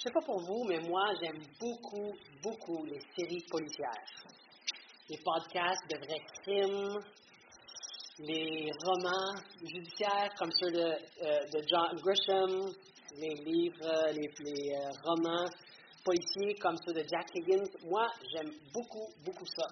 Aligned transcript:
Je 0.00 0.04
sais 0.04 0.14
pas 0.14 0.22
pour 0.24 0.40
vous, 0.40 0.64
mais 0.64 0.80
moi, 0.88 1.12
j'aime 1.20 1.42
beaucoup, 1.60 2.10
beaucoup 2.42 2.86
les 2.86 3.00
séries 3.14 3.44
policières. 3.50 3.92
Les 5.10 5.18
podcasts 5.18 5.90
de 5.90 5.98
vrais 5.98 6.24
crimes, 6.40 6.98
les 8.20 8.70
romans 8.82 9.34
judiciaires 9.62 10.30
comme 10.38 10.50
ceux 10.52 10.70
de, 10.70 10.86
euh, 11.22 11.62
John 11.68 12.00
Grisham, 12.00 12.72
les 13.18 13.34
livres, 13.44 14.10
les, 14.12 14.72
euh, 14.72 14.90
romans 15.04 15.50
policiers 16.02 16.54
comme 16.54 16.78
ceux 16.78 16.94
de 16.94 17.04
Jack 17.06 17.28
Higgins. 17.34 17.70
Moi, 17.84 18.06
j'aime 18.32 18.52
beaucoup, 18.72 19.06
beaucoup 19.22 19.46
ça. 19.54 19.66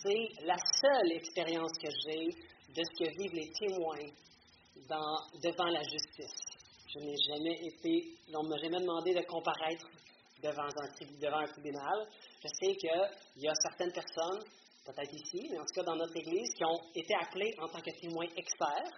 C'est 0.00 0.44
la 0.44 0.56
seule 0.82 1.12
expérience 1.12 1.78
que 1.80 1.88
j'ai 1.88 2.26
de 2.74 2.82
ce 2.82 3.04
que 3.04 3.10
vivent 3.16 3.34
les 3.34 3.52
témoins 3.52 4.10
devant 5.40 5.70
la 5.70 5.82
justice. 5.84 6.55
Je 6.98 7.04
n'ai 7.04 7.16
jamais 7.28 7.66
été, 7.66 8.16
on 8.32 8.42
ne 8.44 8.48
m'a 8.48 8.56
jamais 8.56 8.80
demandé 8.80 9.12
de 9.12 9.20
comparaître 9.26 9.86
devant 10.42 10.62
un, 10.62 11.20
devant 11.20 11.38
un 11.38 11.46
tribunal. 11.46 12.08
Je 12.42 12.48
sais 12.48 12.74
qu'il 12.74 13.42
y 13.42 13.48
a 13.48 13.54
certaines 13.54 13.92
personnes, 13.92 14.42
peut-être 14.82 15.12
ici, 15.12 15.46
mais 15.50 15.58
en 15.58 15.64
tout 15.64 15.74
cas 15.74 15.82
dans 15.82 15.96
notre 15.96 16.16
Église, 16.16 16.48
qui 16.56 16.64
ont 16.64 16.80
été 16.94 17.14
appelées 17.20 17.54
en 17.58 17.68
tant 17.68 17.80
que 17.80 17.90
témoins 18.00 18.28
experts 18.34 18.92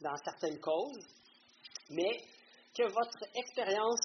dans 0.00 0.16
certaines 0.24 0.58
causes, 0.58 1.04
mais 1.90 2.16
que 2.74 2.84
votre 2.84 3.18
expérience 3.34 4.00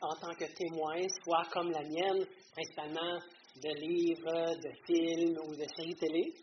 en 0.00 0.16
tant 0.16 0.34
que 0.34 0.46
témoin 0.52 1.06
soit 1.22 1.44
comme 1.52 1.70
la 1.70 1.82
mienne, 1.82 2.26
principalement 2.52 3.20
de 3.62 3.70
livres, 3.78 4.56
de 4.56 4.72
films 4.86 5.38
ou 5.46 5.54
de 5.54 5.66
séries 5.76 5.94
télé, 5.94 6.34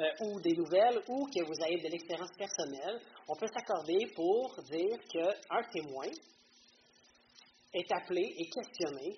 euh, 0.00 0.04
ou 0.20 0.40
des 0.40 0.54
nouvelles, 0.54 0.98
ou 1.08 1.26
que 1.26 1.44
vous 1.44 1.52
ayez 1.66 1.82
de 1.82 1.88
l'expérience 1.88 2.30
personnelle, 2.38 3.02
on 3.28 3.34
peut 3.34 3.48
s'accorder 3.52 4.06
pour 4.14 4.56
dire 4.62 4.98
qu'un 5.12 5.62
témoin 5.70 6.08
est 7.74 7.92
appelé 7.92 8.34
et 8.38 8.48
questionné 8.48 9.14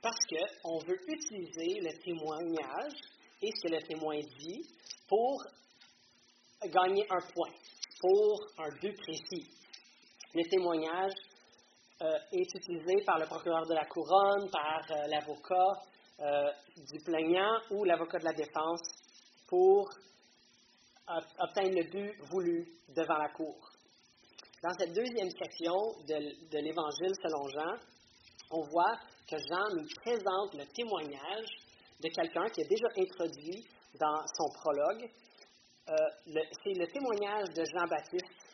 parce 0.00 0.16
qu'on 0.30 0.78
veut 0.78 0.98
utiliser 1.08 1.78
le 1.80 1.92
témoignage 2.02 2.92
et 3.42 3.50
ce 3.50 3.68
que 3.68 3.74
le 3.74 3.82
témoin 3.82 4.18
dit 4.38 4.62
pour 5.06 5.42
gagner 6.72 7.04
un 7.10 7.20
point, 7.34 7.52
pour 8.00 8.46
un 8.58 8.70
but 8.80 8.96
précis. 8.96 9.50
Le 10.34 10.48
témoignage 10.48 11.12
euh, 12.00 12.18
est 12.32 12.54
utilisé 12.54 13.04
par 13.04 13.18
le 13.18 13.26
procureur 13.26 13.66
de 13.66 13.74
la 13.74 13.84
couronne, 13.84 14.50
par 14.50 14.80
euh, 14.90 15.06
l'avocat 15.08 15.82
du 16.76 17.02
plaignant 17.04 17.58
ou 17.72 17.82
l'avocat 17.82 18.18
de 18.20 18.24
la 18.24 18.32
défense 18.32 18.80
pour 19.48 19.90
obtenir 21.38 21.84
le 21.84 21.90
but 21.90 22.14
voulu 22.30 22.66
devant 22.96 23.18
la 23.18 23.28
cour. 23.30 23.56
Dans 24.62 24.72
cette 24.78 24.92
deuxième 24.94 25.30
section 25.30 25.76
de, 26.08 26.58
l'Évangile 26.58 27.14
selon 27.22 27.48
Jean, 27.48 27.76
on 28.50 28.62
voit 28.62 28.96
que 29.28 29.36
Jean 29.36 29.74
nous 29.76 29.86
présente 30.02 30.54
le 30.54 30.64
témoignage 30.74 31.46
de 32.02 32.08
quelqu'un 32.08 32.46
qui 32.48 32.62
est 32.62 32.68
déjà 32.68 32.88
introduit 32.96 33.66
dans 34.00 34.26
son 34.36 34.48
prologue. 34.60 35.10
c'est 35.86 36.78
le 36.78 36.86
témoignage 36.86 37.48
de 37.54 37.64
Jean-Baptiste 37.64 38.44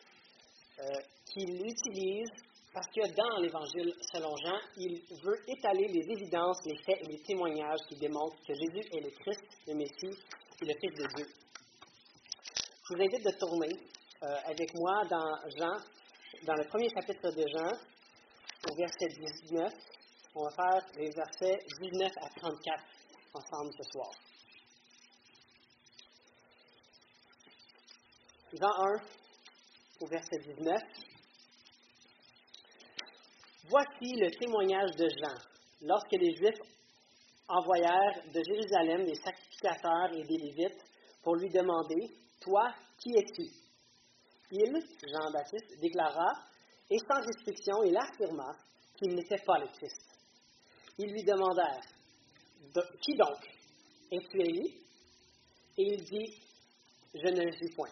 qu'il 1.25 1.65
utilise 1.65 2.29
parce 2.73 2.87
que 2.87 3.03
dans 3.15 3.41
l'Évangile 3.41 3.93
selon 4.13 4.35
Jean, 4.37 4.59
il 4.77 5.01
veut 5.23 5.39
étaler 5.47 5.87
les 5.87 6.09
évidences, 6.09 6.59
les 6.65 6.77
faits 6.83 7.03
et 7.03 7.07
les 7.07 7.21
témoignages 7.21 7.79
qui 7.89 7.95
démontrent 7.95 8.37
que 8.47 8.53
Jésus 8.53 8.87
est 8.93 9.01
le 9.01 9.11
Christ, 9.11 9.43
le 9.67 9.75
Messie 9.75 10.19
et 10.61 10.65
le 10.65 10.73
Fils 10.79 10.93
de 10.95 11.07
Dieu. 11.15 11.25
Je 12.91 12.97
vous 12.97 13.03
invite 13.03 13.23
de 13.23 13.31
tourner 13.39 13.69
euh, 14.21 14.35
avec 14.47 14.73
moi 14.73 15.05
dans 15.09 15.33
Jean, 15.55 15.77
dans 16.43 16.55
le 16.55 16.67
premier 16.67 16.89
chapitre 16.89 17.31
de 17.31 17.47
Jean, 17.47 17.71
au 18.69 18.75
verset 18.75 19.07
19. 19.07 19.73
On 20.35 20.43
va 20.43 20.49
faire 20.49 20.85
les 20.97 21.09
versets 21.09 21.57
19 21.79 22.11
à 22.17 22.27
34 22.41 22.83
ensemble 23.33 23.71
ce 23.77 23.83
soir. 23.93 24.11
Jean 28.59 28.73
1, 28.83 29.01
au 30.01 30.07
verset 30.07 30.39
19. 30.39 30.81
Voici 33.69 34.15
le 34.17 34.31
témoignage 34.37 34.91
de 34.97 35.07
Jean. 35.07 35.37
Lorsque 35.83 36.11
les 36.11 36.35
Juifs 36.35 36.59
envoyèrent 37.47 38.21
de 38.33 38.43
Jérusalem 38.43 39.05
des 39.05 39.15
sacrificateurs 39.15 40.11
et 40.13 40.23
des 40.23 40.37
Lévites 40.37 40.83
pour 41.23 41.37
lui 41.37 41.49
demander 41.49 42.09
Toi, 42.41 42.73
qui 43.01 43.11
es-tu 43.17 43.49
Il, 44.51 44.73
Jean-Baptiste, 45.07 45.79
déclara, 45.79 46.33
et 46.89 46.97
sans 46.99 47.21
restriction, 47.25 47.83
il 47.83 47.97
affirma 47.97 48.55
qu'il 48.95 49.15
n'était 49.15 49.43
pas 49.45 49.59
le 49.59 49.67
Christ. 49.67 50.01
Ils 50.97 51.11
lui 51.11 51.23
demandèrent 51.23 51.81
Qui 53.01 53.15
donc? 53.15 53.37
Es-tu 54.11 54.41
Élie 54.41 54.83
Et 55.77 55.93
il 55.93 56.03
dit 56.03 56.41
Je 57.13 57.27
ne 57.33 57.43
le 57.45 57.51
suis 57.53 57.73
point. 57.75 57.89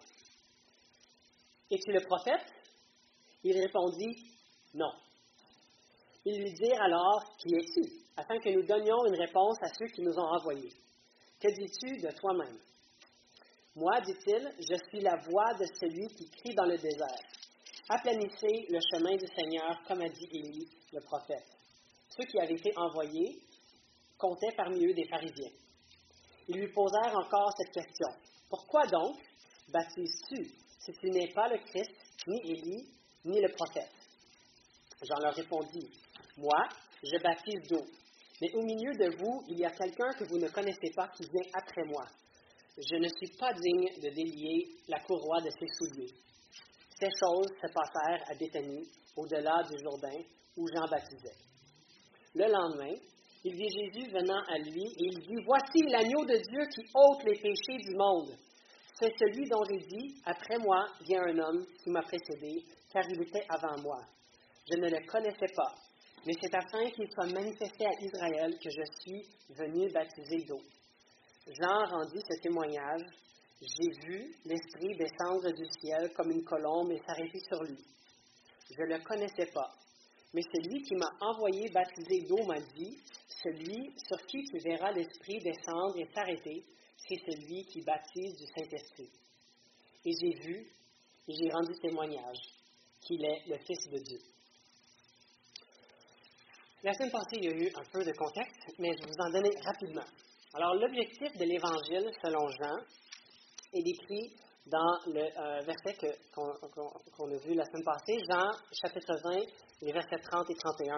Es-tu 1.72 1.91
le 1.91 2.06
prophète? 2.06 2.53
Il 3.44 3.58
répondit 3.59 4.31
Non. 4.74 4.91
Ils 6.26 6.41
lui 6.41 6.53
dirent 6.53 6.81
alors, 6.81 7.24
Qui 7.38 7.56
es-tu? 7.56 8.00
afin 8.20 8.38
que 8.40 8.50
nous 8.50 8.64
donnions 8.64 9.06
une 9.06 9.16
réponse 9.16 9.58
à 9.62 9.70
ceux 9.74 9.88
qui 9.88 10.02
nous 10.02 10.14
ont 10.20 10.36
envoyés. 10.36 10.74
Que 11.40 11.47
dis-tu 11.53 12.02
de 12.02 12.12
toi-même? 12.18 12.59
Moi, 13.75 14.02
dit-il, 14.02 14.52
je 14.59 14.75
suis 14.90 15.00
la 15.02 15.16
voix 15.18 15.53
de 15.53 15.66
celui 15.80 16.07
qui 16.16 16.30
crie 16.30 16.56
dans 16.56 16.66
le 16.66 16.78
désert. 16.78 17.24
Aplanissez 17.88 18.68
le 18.69 18.80
chemin 18.91 19.16
du 19.16 19.25
Seigneur, 19.35 19.81
comme 19.88 20.02
a 20.02 20.09
dit 20.09 20.28
Élie, 20.31 20.68
le 20.91 21.02
prophète. 21.02 21.46
Ceux 22.09 22.25
qui 22.25 22.40
avaient 22.40 22.56
été 22.56 22.72
envoyés 22.75 23.41
comptaient 24.18 24.56
parmi 24.56 24.85
eux 24.85 24.94
des 24.94 25.08
pharisiens. 25.08 25.52
Ils 26.47 26.58
lui 26.58 26.72
posèrent 26.74 27.16
encore 27.16 27.52
cette 27.58 27.74
question. 27.74 28.08
Pourquoi 28.50 28.85
donc 28.88 29.18
baptises-tu 29.72 30.52
si 30.79 30.91
tu 30.94 31.09
n'es 31.12 31.31
pas 31.34 31.47
le 31.47 31.58
Christ, 31.59 31.91
ni 32.28 32.52
Élie, 32.52 32.90
ni 33.25 33.40
le 33.40 33.53
prophète? 33.53 33.91
Jean 35.02 35.19
leur 35.22 35.34
répondit, 35.34 35.90
moi, 36.38 36.68
je 37.03 37.22
baptise 37.22 37.69
d'eau. 37.69 37.85
Mais 38.41 38.53
au 38.56 38.63
milieu 38.63 38.94
de 38.94 39.16
vous, 39.18 39.44
il 39.47 39.59
y 39.59 39.66
a 39.66 39.72
quelqu'un 39.72 40.12
que 40.18 40.24
vous 40.25 40.38
ne 40.38 40.47
connaissez 40.50 40.91
pas 40.96 41.08
qui 41.09 41.24
vient 41.24 41.52
après 41.53 41.84
moi. 41.85 42.06
Je 42.81 42.95
ne 42.95 43.09
suis 43.09 43.35
pas 43.38 43.51
digne 43.51 43.90
de 44.01 44.09
délier 44.09 44.69
la 44.88 45.00
courroie 45.01 45.41
de 45.41 45.50
ses 45.50 45.67
souliers. 45.67 46.13
Ces 46.97 47.09
choses 47.19 47.51
se 47.62 47.67
passèrent 47.73 48.23
à 48.31 48.35
Béthanie, 48.35 48.88
au-delà 49.17 49.63
du 49.69 49.75
Jourdain, 49.84 50.23
où 50.56 50.66
Jean 50.73 50.88
baptisait. 50.88 51.35
Le 52.35 52.45
lendemain, 52.50 52.95
il 53.44 53.53
vit 53.53 53.69
Jésus 53.69 54.09
venant 54.12 54.41
à 54.47 54.57
lui 54.59 54.84
et 54.84 55.06
il 55.12 55.19
dit 55.19 55.44
Voici 55.45 55.84
l'agneau 55.90 56.23
de 56.23 56.38
Dieu 56.38 56.62
qui 56.73 56.81
ôte 56.94 57.23
les 57.25 57.40
péchés 57.40 57.78
du 57.84 57.95
monde. 57.97 58.31
C'est 58.97 59.13
celui 59.17 59.50
dont 59.50 59.63
j'ai 59.69 59.85
dit 59.85 60.22
Après 60.25 60.57
moi 60.59 60.88
vient 61.01 61.23
un 61.23 61.38
homme 61.38 61.66
qui 61.84 61.90
m'a 61.90 62.01
précédé, 62.01 62.63
car 62.94 63.03
il 63.09 63.22
était 63.22 63.46
avant 63.50 63.81
moi. 63.81 64.00
Je 64.72 64.78
ne 64.78 64.90
le 64.90 65.06
connaissais 65.06 65.53
pas, 65.53 65.75
mais 66.25 66.34
c'est 66.41 66.56
afin 66.56 66.90
qu'il 66.91 67.11
soit 67.11 67.34
manifesté 67.34 67.85
à 67.85 68.01
Israël 68.01 68.57
que 68.57 68.69
je 68.69 68.84
suis 69.01 69.25
venu 69.50 69.91
baptiser 69.91 70.46
d'eau. 70.46 70.61
Jean 71.57 71.85
rendit 71.85 72.21
ce 72.29 72.39
témoignage. 72.41 73.01
J'ai 73.61 73.89
vu 74.05 74.35
l'Esprit 74.45 74.95
descendre 74.95 75.51
du 75.51 75.65
ciel 75.81 76.13
comme 76.13 76.31
une 76.31 76.43
colombe 76.43 76.91
et 76.91 77.01
s'arrêter 77.05 77.39
sur 77.39 77.63
lui. 77.63 77.83
Je 78.69 78.81
ne 78.83 78.97
le 78.97 79.03
connaissais 79.03 79.47
pas, 79.51 79.73
mais 80.33 80.43
celui 80.43 80.83
qui 80.83 80.95
m'a 80.95 81.09
envoyé 81.21 81.69
baptiser 81.69 82.21
d'eau 82.27 82.45
m'a 82.45 82.59
dit, 82.59 82.97
celui 83.43 83.91
sur 84.07 84.17
qui 84.27 84.43
tu 84.43 84.59
verras 84.59 84.91
l'Esprit 84.91 85.39
descendre 85.39 85.97
et 85.97 86.07
s'arrêter, 86.13 86.63
c'est 87.07 87.19
celui 87.31 87.66
qui 87.66 87.81
baptise 87.81 88.35
du 88.35 88.45
Saint-Esprit. 88.45 89.09
Et 90.05 90.11
j'ai 90.21 90.39
vu 90.41 90.67
et 91.27 91.33
j'ai 91.33 91.49
rendu 91.49 91.73
témoignage 91.81 92.39
qu'il 93.01 93.23
est 93.25 93.43
le 93.47 93.57
Fils 93.57 93.89
de 93.89 93.97
Dieu. 93.97 94.19
La 96.84 96.93
semaine 96.93 97.11
passée, 97.11 97.37
il 97.37 97.45
y 97.45 97.47
a 97.47 97.57
eu 97.57 97.72
un 97.75 97.84
peu 97.91 98.05
de 98.05 98.11
contexte, 98.13 98.59
mais 98.78 98.90
je 98.93 99.03
vais 99.03 99.09
vous 99.09 99.25
en 99.25 99.31
donner 99.31 99.49
rapidement. 99.66 100.05
Alors, 100.55 100.73
l'objectif 100.73 101.37
de 101.37 101.46
l'Évangile, 101.46 102.09
selon 102.23 102.49
Jean, 102.49 102.75
est 103.72 103.84
décrit 103.84 104.34
dans 104.66 104.97
le 105.05 105.22
euh, 105.22 105.61
verset 105.61 105.96
qu'on 106.34 107.29
a 107.29 107.37
vu 107.37 107.53
la 107.53 107.66
semaine 107.66 107.84
passée, 107.84 108.17
Jean 108.28 108.49
chapitre 108.81 109.13
20, 109.23 109.46
les 109.84 109.91
versets 109.93 110.17
30 110.17 110.49
et 110.49 110.55
31. 110.55 110.96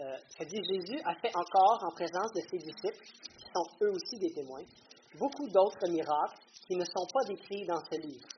Euh, 0.00 0.16
ça 0.38 0.44
dit 0.46 0.56
Jésus 0.56 0.98
a 1.04 1.14
fait 1.16 1.30
encore 1.36 1.84
en 1.84 1.92
présence 1.92 2.32
de 2.32 2.40
ses 2.40 2.56
disciples, 2.56 3.04
qui 3.36 3.44
sont 3.52 3.68
eux 3.82 3.90
aussi 3.90 4.18
des 4.18 4.32
témoins, 4.32 4.64
beaucoup 5.18 5.46
d'autres 5.48 5.86
miracles 5.90 6.40
qui 6.66 6.76
ne 6.76 6.84
sont 6.86 7.06
pas 7.12 7.24
décrits 7.28 7.66
dans 7.66 7.84
ce 7.84 8.00
livre. 8.00 8.28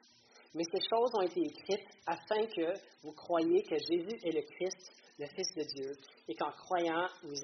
Mais 0.55 0.65
ces 0.65 0.81
choses 0.91 1.11
ont 1.15 1.23
été 1.23 1.41
écrites 1.41 1.87
afin 2.05 2.45
que 2.47 2.75
vous 3.05 3.13
croyiez 3.13 3.63
que 3.63 3.77
Jésus 3.79 4.19
est 4.25 4.35
le 4.35 4.43
Christ, 4.43 4.91
le 5.21 5.27
Fils 5.27 5.55
de 5.55 5.63
Dieu, 5.63 5.93
et 6.27 6.35
qu'en 6.35 6.51
croyant, 6.51 7.07
vous 7.23 7.41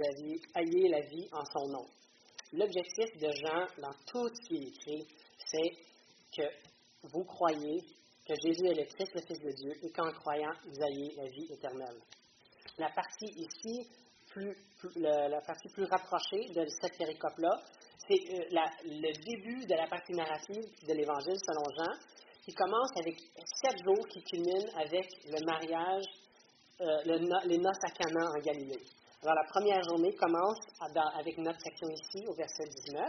ayez 0.57 0.89
la 0.89 1.01
vie 1.01 1.29
en 1.31 1.45
son 1.45 1.69
nom. 1.69 1.87
L'objectif 2.53 3.17
de 3.19 3.31
Jean, 3.33 3.67
dans 3.81 3.95
tout 4.07 4.29
ce 4.29 4.49
qui 4.49 4.57
est 4.57 4.69
écrit, 4.69 5.07
c'est 5.39 5.71
que 6.37 6.47
vous 7.05 7.25
croyez 7.25 7.81
que 8.27 8.35
Jésus 8.45 8.67
est 8.67 8.75
le 8.75 8.85
Christ, 8.85 9.13
le 9.15 9.23
Fils 9.23 9.41
de 9.41 9.51
Dieu, 9.53 9.73
et 9.83 9.91
qu'en 9.91 10.11
croyant, 10.13 10.53
vous 10.67 10.83
ayez 10.83 11.15
la 11.17 11.29
vie 11.29 11.53
éternelle. 11.53 11.99
La 12.79 12.91
partie 12.91 13.27
ici, 13.37 13.89
la, 14.97 15.41
partie 15.41 15.69
plus 15.71 15.85
rapprochée 15.85 16.49
de 16.55 16.67
cette 16.81 16.97
péricope-là, 16.99 17.63
c'est 18.09 18.35
euh, 18.35 18.61
le 18.85 19.13
début 19.25 19.65
de 19.65 19.75
la 19.75 19.87
partie 19.87 20.13
narrative 20.13 20.65
de 20.87 20.93
l'Évangile 20.93 21.39
selon 21.39 21.65
Jean, 21.77 21.93
qui 22.45 22.55
commence 22.55 22.91
avec 22.99 23.17
sept 23.63 23.79
jours 23.85 24.07
qui 24.09 24.23
culminent 24.25 24.73
avec 24.77 25.07
le 25.27 25.45
mariage, 25.47 26.05
euh, 26.81 27.47
les 27.47 27.59
noces 27.59 27.85
à 27.85 27.91
Cana 27.91 28.27
en 28.27 28.41
Galilée. 28.41 28.83
Alors 29.25 29.37
la 29.37 29.45
première 29.45 29.81
journée 29.85 30.13
commence 30.17 30.59
avec 31.17 31.39
notre 31.39 31.61
section 31.61 31.89
ici 31.91 32.27
au 32.27 32.35
verset 32.35 32.65
19. 32.65 33.07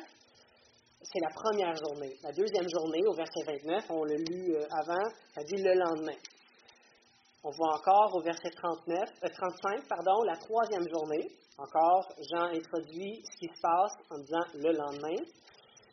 C'est 1.02 1.20
la 1.20 1.32
première 1.34 1.76
journée. 1.76 2.16
La 2.22 2.32
deuxième 2.32 2.70
journée, 2.70 3.02
au 3.08 3.14
verset 3.14 3.42
29, 3.48 3.86
on 3.90 4.04
l'a 4.04 4.18
lu 4.18 4.54
euh, 4.54 4.64
avant, 4.70 5.10
ça 5.34 5.44
dit 5.44 5.58
le 5.58 5.74
lendemain. 5.74 6.16
On 7.44 7.50
voit 7.50 7.74
encore 7.78 8.14
au 8.14 8.22
verset 8.22 8.52
39, 8.52 9.10
35, 9.22 9.80
euh, 9.80 9.82
pardon, 9.90 10.22
la 10.22 10.38
troisième 10.38 10.88
journée. 10.88 11.32
Encore, 11.58 12.08
Jean 12.30 12.46
introduit 12.54 13.24
ce 13.26 13.38
qui 13.40 13.48
se 13.48 13.60
passe 13.60 13.94
en 14.12 14.20
disant 14.20 14.46
le 14.54 14.72
lendemain. 14.72 15.18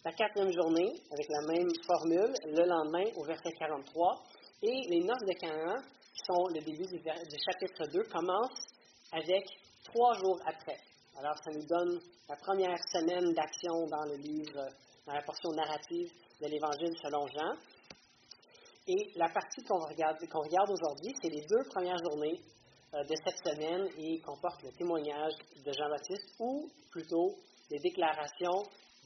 La 0.04 0.12
quatrième 0.12 0.52
journée, 0.52 1.00
avec 1.12 1.28
la 1.30 1.40
même 1.48 1.70
formule, 1.86 2.34
le 2.44 2.66
lendemain 2.66 3.10
au 3.16 3.24
verset 3.24 3.52
43. 3.58 4.22
Et 4.64 4.82
les 4.90 5.00
noces 5.00 5.24
de 5.24 5.32
Canaan, 5.40 5.80
qui 6.12 6.20
sont 6.26 6.46
le 6.48 6.60
début 6.60 6.86
du, 6.86 6.98
du 6.98 7.38
chapitre 7.42 7.86
2, 7.90 8.02
commencent 8.12 8.68
avec 9.12 9.46
trois 9.84 10.14
jours 10.18 10.38
après. 10.46 10.78
Alors, 11.18 11.36
ça 11.44 11.50
nous 11.52 11.66
donne 11.66 12.00
la 12.28 12.36
première 12.36 12.78
semaine 12.92 13.32
d'action 13.34 13.86
dans 13.86 14.04
le 14.04 14.16
livre, 14.16 14.68
dans 15.06 15.12
la 15.12 15.22
portion 15.22 15.50
narrative 15.50 16.10
de 16.40 16.46
l'Évangile 16.46 16.96
selon 17.02 17.26
Jean. 17.26 17.52
Et 18.86 19.12
la 19.16 19.28
partie 19.28 19.62
qu'on 19.64 19.78
regarde, 19.86 20.16
regarde 20.32 20.70
aujourd'hui, 20.70 21.14
c'est 21.22 21.28
les 21.28 21.42
deux 21.42 21.68
premières 21.68 21.98
journées 21.98 22.40
euh, 22.94 23.04
de 23.04 23.14
cette 23.24 23.38
semaine 23.46 23.88
et 23.98 24.20
comporte 24.20 24.62
le 24.62 24.72
témoignage 24.72 25.32
de 25.64 25.72
Jean-Baptiste, 25.72 26.34
ou 26.40 26.68
plutôt 26.90 27.36
les 27.70 27.78
déclarations 27.78 28.64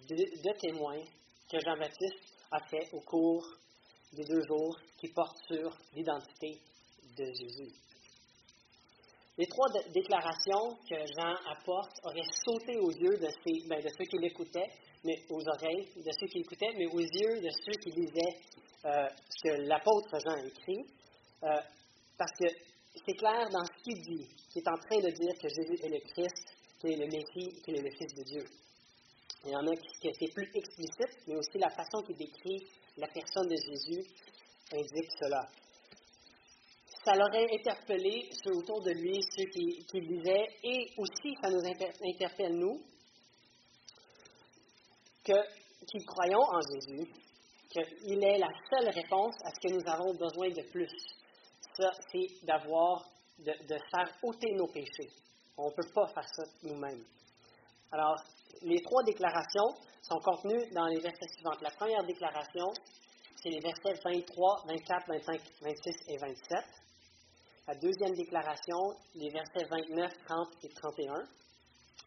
de, 0.08 0.58
témoins 0.58 1.02
que 1.50 1.58
Jean-Baptiste 1.60 2.18
a 2.50 2.60
fait 2.66 2.88
au 2.92 3.00
cours 3.00 3.46
des 4.12 4.24
deux 4.24 4.42
jours 4.46 4.78
qui 4.98 5.08
portent 5.08 5.38
sur 5.48 5.76
l'identité 5.94 6.60
de 7.18 7.24
Jésus. 7.24 7.72
Les 9.36 9.46
trois 9.46 9.66
déclarations 9.92 10.76
que 10.88 10.94
Jean 10.94 11.34
apporte 11.50 11.98
auraient 12.04 12.30
sauté 12.44 12.76
aux 12.78 12.92
yeux 12.92 13.18
de, 13.18 13.28
ben, 13.68 13.82
de 13.82 13.88
ceux 13.88 14.04
qui 14.04 14.18
l'écoutaient, 14.18 14.70
mais 15.04 15.24
aux 15.28 15.42
oreilles 15.48 15.88
de 15.96 16.10
ceux 16.20 16.26
qui 16.28 16.38
l'écoutaient, 16.38 16.72
mais 16.78 16.86
aux 16.86 17.00
yeux 17.00 17.40
de 17.40 17.50
ceux 17.50 17.78
qui 17.82 17.90
lisaient 17.90 18.38
euh, 18.84 19.08
ce 19.28 19.48
que 19.48 19.62
l'apôtre 19.62 20.18
Jean 20.24 20.36
écrit, 20.36 20.86
euh, 21.42 21.60
parce 22.16 22.30
que 22.38 22.46
c'est 23.04 23.16
clair 23.16 23.48
dans 23.50 23.64
ce 23.64 23.82
qu'il 23.82 24.00
dit, 24.02 24.28
qu'il 24.52 24.62
est 24.62 24.68
en 24.68 24.78
train 24.78 25.00
de 25.00 25.10
dire 25.10 25.34
que 25.42 25.48
Jésus 25.48 25.82
est 25.82 25.88
le 25.88 26.00
Christ, 26.00 26.54
qu'il 26.80 26.92
est 26.92 27.04
le 27.04 27.06
Messie, 27.06 27.60
qu'il 27.62 27.76
est 27.76 27.82
le 27.82 27.90
Fils 27.90 28.14
de 28.14 28.22
Dieu. 28.22 28.44
Il 29.46 29.50
y 29.50 29.56
en 29.56 29.66
a 29.66 29.76
qui 29.76 29.88
c'est 30.00 30.32
plus 30.32 30.48
explicite, 30.54 31.26
mais 31.26 31.34
aussi 31.34 31.58
la 31.58 31.70
façon 31.70 32.02
qu'il 32.06 32.16
décrit 32.16 32.66
la 32.96 33.08
personne 33.08 33.48
de 33.48 33.56
Jésus 33.56 34.02
indique 34.72 35.10
cela. 35.20 35.42
Ça 37.04 37.14
l'aurait 37.14 37.46
interpellé 37.52 38.30
ceux 38.42 38.56
autour 38.56 38.82
de 38.82 38.92
lui, 38.92 39.20
ceux 39.36 39.44
qui, 39.50 39.84
qui 39.84 40.00
lisaient, 40.00 40.48
et 40.62 40.90
aussi 40.96 41.36
ça 41.42 41.50
nous 41.50 41.60
interpelle 41.60 42.54
nous, 42.56 42.80
que, 45.22 45.32
qui 45.86 46.04
croyons 46.06 46.40
en 46.40 46.60
Jésus, 46.60 47.06
qu'il 47.70 48.24
est 48.24 48.38
la 48.38 48.48
seule 48.70 48.88
réponse 48.88 49.34
à 49.44 49.50
ce 49.50 49.60
que 49.60 49.74
nous 49.74 49.90
avons 49.90 50.14
besoin 50.14 50.48
de 50.48 50.62
plus. 50.70 50.90
Ça, 51.76 51.90
c'est 52.10 52.46
d'avoir, 52.46 53.04
de, 53.38 53.52
faire 53.90 54.16
ôter 54.22 54.52
nos 54.54 54.68
péchés. 54.68 55.10
On 55.58 55.66
ne 55.66 55.74
peut 55.74 55.90
pas 55.94 56.06
faire 56.06 56.28
ça 56.28 56.44
nous-mêmes. 56.62 57.04
Alors, 57.90 58.16
les 58.62 58.80
trois 58.80 59.02
déclarations 59.02 59.74
sont 60.02 60.18
contenues 60.20 60.70
dans 60.72 60.86
les 60.86 61.00
versets 61.00 61.28
suivants. 61.34 61.56
La 61.60 61.70
première 61.70 62.04
déclaration, 62.04 62.72
c'est 63.42 63.50
les 63.50 63.60
versets 63.60 64.00
23, 64.04 64.64
24, 64.68 65.08
25, 65.08 65.40
26 65.60 65.94
et 66.08 66.16
27. 66.16 66.64
La 67.66 67.74
deuxième 67.76 68.12
déclaration, 68.14 68.76
les 69.14 69.30
versets 69.30 69.64
29, 69.64 70.12
30 70.28 70.48
et 70.64 70.68
31. 70.68 71.14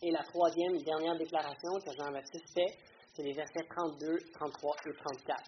Et 0.04 0.12
la 0.12 0.22
troisième 0.22 0.76
et 0.76 0.84
dernière 0.84 1.18
déclaration 1.18 1.74
que 1.84 1.92
Jean-Baptiste 1.98 2.54
fait, 2.54 2.78
c'est 3.16 3.24
les 3.24 3.34
versets 3.34 3.66
32, 3.76 4.18
33 4.34 4.76
et 4.86 4.94
34. 4.94 5.44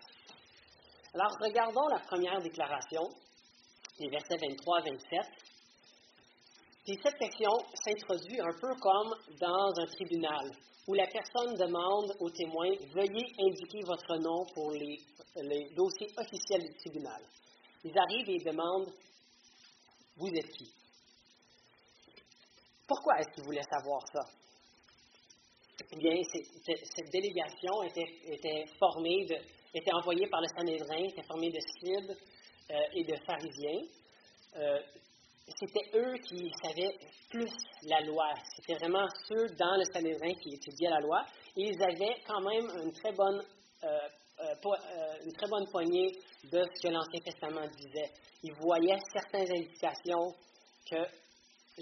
Alors, 1.14 1.38
regardons 1.40 1.88
la 1.90 2.00
première 2.00 2.42
déclaration, 2.42 3.04
les 4.00 4.10
versets 4.10 4.38
23 4.38 4.80
à 4.80 4.82
27. 4.82 5.20
Puis 6.86 6.98
cette 7.04 7.18
section 7.22 7.52
s'introduit 7.76 8.42
un 8.42 8.54
peu 8.60 8.74
comme 8.82 9.14
dans 9.40 9.80
un 9.80 9.86
tribunal, 9.86 10.52
où 10.88 10.96
la 10.96 11.06
personne 11.06 11.54
demande 11.54 12.16
aux 12.20 12.32
témoins 12.32 12.74
Veuillez 12.96 13.30
indiquer 13.38 13.82
votre 13.86 14.18
nom 14.18 14.44
pour 14.56 14.72
les, 14.72 14.98
dossiers 15.76 16.10
officiels 16.18 16.64
du 16.64 16.76
tribunal. 16.80 17.22
Ils 17.84 17.96
arrivent 17.96 18.30
et 18.30 18.44
demandent 18.44 18.92
Vous 20.20 20.28
êtes 20.28 20.52
qui? 20.52 20.70
Pourquoi 22.86 23.20
est-ce 23.20 23.30
qu'ils 23.30 23.44
voulaient 23.46 23.64
savoir 23.64 24.02
ça? 24.12 24.20
Eh 25.92 25.96
bien, 25.96 26.22
cette 26.24 27.10
délégation 27.10 27.84
était, 27.84 28.66
formée, 28.78 29.26
était 29.74 29.94
envoyée 29.94 30.28
par 30.28 30.42
le 30.42 30.48
Sanhédrin, 30.48 31.06
était 31.06 31.24
formée 31.24 31.50
de 31.50 31.60
scribes 31.60 32.12
euh, 32.72 32.76
et 32.94 33.04
de 33.06 33.16
pharisiens. 33.26 33.82
Euh, 34.58 34.82
c'était 35.58 35.98
eux 35.98 36.18
qui 36.18 36.52
savaient 36.64 36.98
plus 37.30 37.52
la 37.84 38.02
loi. 38.02 38.34
C'était 38.58 38.76
vraiment 38.76 39.08
ceux 39.28 39.48
dans 39.56 39.78
le 39.78 39.86
Sanhédrin 39.86 40.34
qui 40.34 40.56
étudiaient 40.56 40.90
la 40.90 41.00
loi. 41.00 41.26
Et 41.56 41.70
ils 41.70 41.82
avaient 41.82 42.18
quand 42.28 42.42
même 42.42 42.70
une 42.84 42.92
très 42.92 43.14
bonne, 43.14 43.42
euh, 43.84 44.00
une 45.26 45.34
très 45.34 45.48
bonne 45.48 45.68
poignée 45.70 46.12
de 46.52 46.64
ce 46.64 46.82
que 46.82 46.88
l'Ancien 46.94 47.20
Testament 47.20 47.68
disait. 47.78 48.12
Ils 48.44 48.54
voyaient 48.54 49.00
certaines 49.14 49.52
indications 49.52 50.34
que 50.90 50.98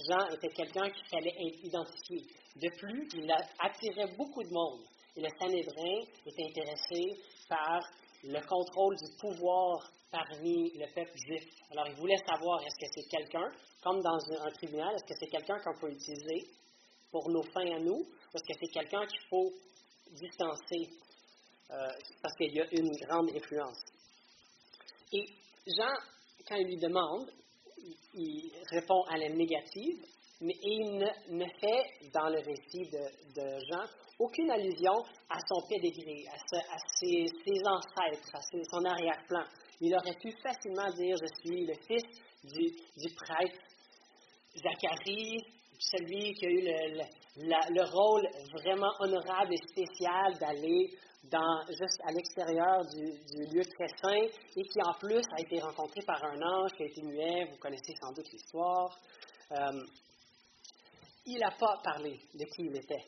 Jean 0.10 0.30
était 0.30 0.50
quelqu'un 0.50 0.90
qu'il 0.90 1.06
fallait 1.08 1.36
identifier. 1.64 2.26
De 2.56 2.70
plus, 2.78 3.08
il 3.14 3.32
attirait 3.60 4.16
beaucoup 4.16 4.44
de 4.44 4.52
monde. 4.52 4.82
Et 5.16 5.22
le 5.22 5.30
Sanhédrin 5.40 6.02
était 6.26 6.46
intéressé 6.46 7.22
par 7.50 7.80
le 8.24 8.40
contrôle 8.46 8.96
du 8.98 9.18
pouvoir 9.20 9.92
parmi 10.12 10.72
le 10.78 10.86
peuple 10.94 11.18
juif. 11.28 11.44
Alors, 11.72 11.88
il 11.88 11.96
voulait 11.96 12.18
savoir 12.18 12.62
est-ce 12.62 12.86
que 12.86 12.92
c'est 12.94 13.10
quelqu'un, 13.10 13.52
comme 13.84 14.02
dans 14.02 14.18
un, 14.46 14.52
tribunal, 14.52 14.94
est-ce 14.96 15.06
que 15.06 15.20
c'est 15.20 15.28
quelqu'un 15.28 15.58
qu'on 15.60 15.80
peut 15.80 15.92
utiliser 15.92 16.48
pour 17.12 17.30
nos 17.30 17.44
fins 17.44 17.76
à 17.76 17.80
nous, 17.80 18.00
ou 18.00 18.36
est-ce 18.36 18.54
que 18.54 18.60
c'est 18.60 18.72
quelqu'un 18.72 19.06
qu'il 19.06 19.22
faut 19.30 19.52
distancer 20.12 20.90
euh, 21.72 21.88
parce 22.22 22.34
qu'il 22.36 22.54
y 22.54 22.62
a 22.62 22.68
une 22.72 22.92
grande 23.06 23.30
influence. 23.36 23.84
Et 25.12 25.26
Jean, 25.68 25.94
quand 26.48 26.56
il 26.56 26.68
lui 26.68 26.78
demande, 26.78 27.30
il 28.14 28.52
répond 28.72 29.04
à 29.04 29.18
la 29.18 29.30
négative, 29.30 30.04
mais 30.42 30.54
il 30.62 30.98
ne, 31.30 31.46
fait, 31.60 32.10
dans 32.14 32.30
le 32.30 32.40
récit 32.40 32.90
de, 32.92 33.60
Jean, 33.70 33.86
aucune 34.20 34.52
allusion 34.52 34.94
à 35.30 35.40
son 35.48 35.68
pédigré, 35.68 36.26
à, 36.28 36.78
ses, 37.00 37.26
ancêtres, 37.66 38.36
à 38.36 38.42
son 38.42 38.86
arrière-plan. 38.86 39.44
Il 39.82 39.96
aurait 39.96 40.18
pu 40.22 40.32
facilement 40.42 40.90
dire 40.96 41.16
Je 41.22 41.42
suis 41.42 41.66
le 41.66 41.74
fils 41.88 42.04
du, 42.44 43.14
prêtre 43.16 43.60
Zacharie, 44.56 45.44
celui 45.80 46.34
qui 46.34 46.46
a 46.46 46.50
eu 46.50 46.62
le, 47.38 47.84
rôle 47.84 48.28
vraiment 48.54 48.92
honorable 49.00 49.54
et 49.54 49.68
spécial 49.70 50.34
d'aller 50.40 50.90
juste 51.70 52.00
à 52.06 52.12
l'extérieur 52.12 52.86
du, 52.86 53.46
lieu 53.54 53.64
très 53.64 53.88
saint 54.02 54.28
et 54.56 54.64
qui 54.64 54.82
en 54.82 54.94
plus 54.94 55.24
a 55.36 55.42
été 55.42 55.60
rencontré 55.60 56.02
par 56.06 56.24
un 56.24 56.42
ange 56.42 56.72
qui 56.78 56.84
a 56.84 56.86
été 56.86 57.02
muet. 57.02 57.46
Vous 57.52 57.58
connaissez 57.58 57.94
sans 58.02 58.12
doute 58.14 58.28
l'histoire. 58.32 58.98
Euh, 59.52 59.82
il 61.26 61.40
n'a 61.40 61.52
pas 61.52 61.76
parlé 61.84 62.20
de 62.34 62.46
qui 62.46 62.64
il 62.64 62.78
était. 62.78 63.06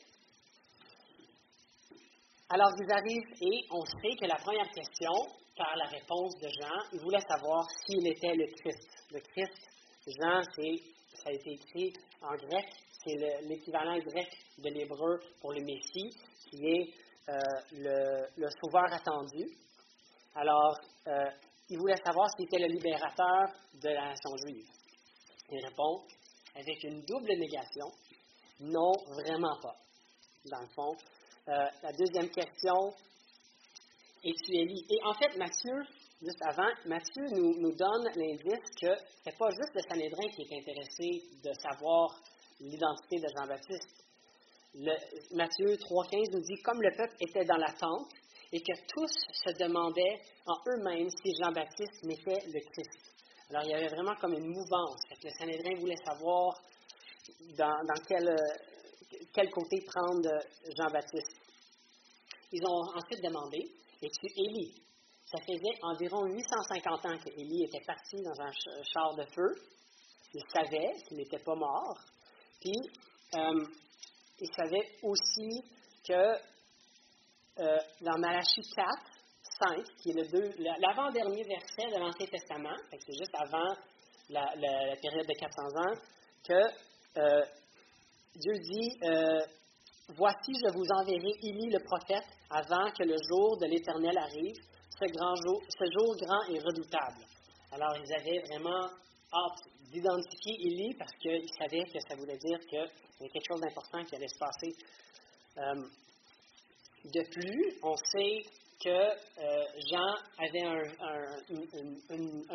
Alors 2.50 2.70
ils 2.78 2.92
arrivent 2.92 3.32
et 3.40 3.66
on 3.70 3.84
sait 3.84 4.16
que 4.20 4.26
la 4.26 4.36
première 4.36 4.68
question, 4.70 5.12
par 5.56 5.76
la 5.76 5.84
réponse 5.84 6.36
de 6.42 6.48
Jean, 6.48 6.82
il 6.92 7.00
voulait 7.00 7.20
savoir 7.20 7.64
s'il 7.86 8.06
était 8.06 8.34
le 8.34 8.46
Christ. 8.46 8.88
Le 9.12 9.20
Christ, 9.20 9.70
Jean, 10.06 10.42
ça 10.42 11.28
a 11.28 11.32
été 11.32 11.52
écrit 11.52 11.92
en 12.22 12.34
grec, 12.34 12.66
c'est 13.04 13.42
l'équivalent 13.42 13.98
grec 13.98 14.28
de 14.58 14.68
l'hébreu 14.68 15.20
pour 15.40 15.52
le 15.52 15.60
Messie, 15.62 16.10
qui 16.50 16.66
est 16.66 16.92
euh, 17.28 17.34
le, 17.72 18.48
sauveur 18.62 18.92
attendu. 18.92 19.46
Alors, 20.34 20.76
euh, 21.06 21.30
il 21.68 21.78
voulait 21.78 21.96
savoir 22.04 22.28
s'il 22.30 22.46
était 22.46 22.58
le 22.58 22.72
libérateur 22.72 23.46
de 23.74 23.88
la 23.88 24.08
nation 24.08 24.36
juive. 24.36 24.66
Il 25.50 25.64
répond 25.64 26.02
avec 26.54 26.82
une 26.84 27.02
double 27.02 27.32
négation. 27.38 27.86
Non, 28.60 28.92
vraiment 29.08 29.56
pas. 29.62 29.76
Dans 30.50 30.60
le 30.60 30.68
fond, 30.74 30.92
euh, 31.48 31.66
la 31.82 31.92
deuxième 31.92 32.30
question, 32.30 32.92
es-tu 34.24 34.52
Élie? 34.52 34.86
Et 34.90 34.98
en 35.04 35.14
fait, 35.14 35.36
Matthieu, 35.36 35.82
juste 36.22 36.42
avant, 36.42 36.70
Matthieu 36.86 37.24
nous, 37.30 37.60
nous 37.60 37.74
donne 37.76 38.04
l'indice 38.16 38.70
que 38.80 38.94
ce 38.96 39.30
n'est 39.30 39.36
pas 39.36 39.50
juste 39.50 39.74
le 39.74 39.82
Sanhédrin 39.88 40.28
qui 40.34 40.42
est 40.42 40.58
intéressé 40.58 41.38
de 41.42 41.52
savoir 41.54 42.20
l'identité 42.60 43.20
de 43.20 43.28
Jean-Baptiste. 43.36 44.04
Matthieu 44.74 45.74
3,15 45.76 46.32
nous 46.32 46.42
dit 46.42 46.62
Comme 46.62 46.80
le 46.80 46.96
peuple 46.96 47.16
était 47.20 47.44
dans 47.44 47.56
l'attente 47.56 48.08
et 48.52 48.60
que 48.60 48.72
tous 48.94 49.10
se 49.32 49.58
demandaient 49.58 50.20
en 50.46 50.54
eux-mêmes 50.68 51.08
si 51.10 51.32
Jean-Baptiste 51.42 52.04
n'était 52.04 52.46
le 52.46 52.60
Christ. 52.70 53.10
Alors 53.50 53.64
il 53.64 53.70
y 53.70 53.74
avait 53.74 53.88
vraiment 53.88 54.14
comme 54.20 54.34
une 54.34 54.46
mouvance. 54.46 55.00
le 55.22 55.30
Sanhédrin 55.30 55.74
voulait 55.80 55.96
savoir 56.06 56.54
dans, 57.58 58.02
quel, 58.08 58.36
quel, 59.32 59.50
côté 59.50 59.80
prendre 59.86 60.30
Jean-Baptiste. 60.76 61.36
Ils 62.52 62.64
ont 62.64 62.96
ensuite 62.96 63.22
demandé 63.22 63.58
Es-tu 64.02 64.26
Élie? 64.36 64.74
Ça 65.26 65.38
faisait 65.42 65.78
environ 65.82 66.26
850 66.26 67.06
ans 67.06 67.18
que 67.18 67.30
Élie 67.30 67.64
était 67.64 67.84
parti 67.84 68.16
dans 68.22 68.40
un 68.40 68.50
char 68.84 69.14
de 69.16 69.24
feu. 69.34 69.54
Il 70.32 70.42
savait 70.52 70.94
qu'il 71.06 71.18
n'était 71.18 71.38
pas 71.38 71.54
mort. 71.54 71.98
Puis, 72.60 72.72
euh, 73.34 73.64
il 74.40 74.48
savait 74.54 74.88
aussi 75.02 75.62
que 76.06 76.34
euh, 77.58 77.78
dans 78.00 78.18
Malachie 78.18 78.62
4, 78.74 78.88
5, 79.60 79.84
qui 80.02 80.10
est 80.10 80.60
l'avant-dernier 80.80 81.44
verset 81.44 81.90
de 81.92 81.98
l'Ancien 81.98 82.26
Testament, 82.26 82.76
c'est 82.90 83.12
juste 83.12 83.34
avant 83.34 83.76
la, 84.30 84.96
période 84.96 85.26
de 85.26 85.38
400 85.38 85.62
ans, 85.76 85.94
que 86.46 87.20
euh, 87.20 87.44
Dieu 88.36 88.52
dit 88.58 88.98
Voici, 90.16 90.52
je 90.54 90.72
vous 90.72 90.86
enverrai 90.90 91.32
Élie 91.42 91.70
le 91.70 91.78
prophète 91.84 92.26
avant 92.50 92.90
que 92.90 93.04
le 93.04 93.16
jour 93.28 93.58
de 93.58 93.66
l'Éternel 93.66 94.16
arrive. 94.18 94.56
Ce, 94.98 95.06
grand 95.06 95.34
jour, 95.36 95.62
ce 95.68 95.84
jour 95.84 96.16
grand 96.16 96.42
et 96.52 96.58
redoutable. 96.58 97.24
Alors, 97.72 97.96
ils 97.96 98.12
avaient 98.14 98.42
vraiment 98.48 98.84
hâte 99.32 99.59
d'identifier 99.90 100.54
Élie 100.66 100.94
parce 100.94 101.12
qu'ils 101.20 101.48
savaient 101.58 101.84
que 101.84 101.98
ça 102.08 102.14
voulait 102.16 102.38
dire 102.38 102.58
qu'il 102.68 102.78
y 102.78 102.82
avait 102.82 103.28
quelque 103.28 103.48
chose 103.48 103.60
d'important 103.60 104.04
qui 104.04 104.16
allait 104.16 104.28
se 104.28 104.38
passer. 104.38 104.74
Euh, 105.58 105.82
de 107.04 107.22
plus, 107.30 107.78
on 107.82 107.96
sait 107.96 108.42
que 108.82 108.88
euh, 108.88 109.66
Jean 109.90 110.14
avait 110.38 110.62
un, 110.62 110.82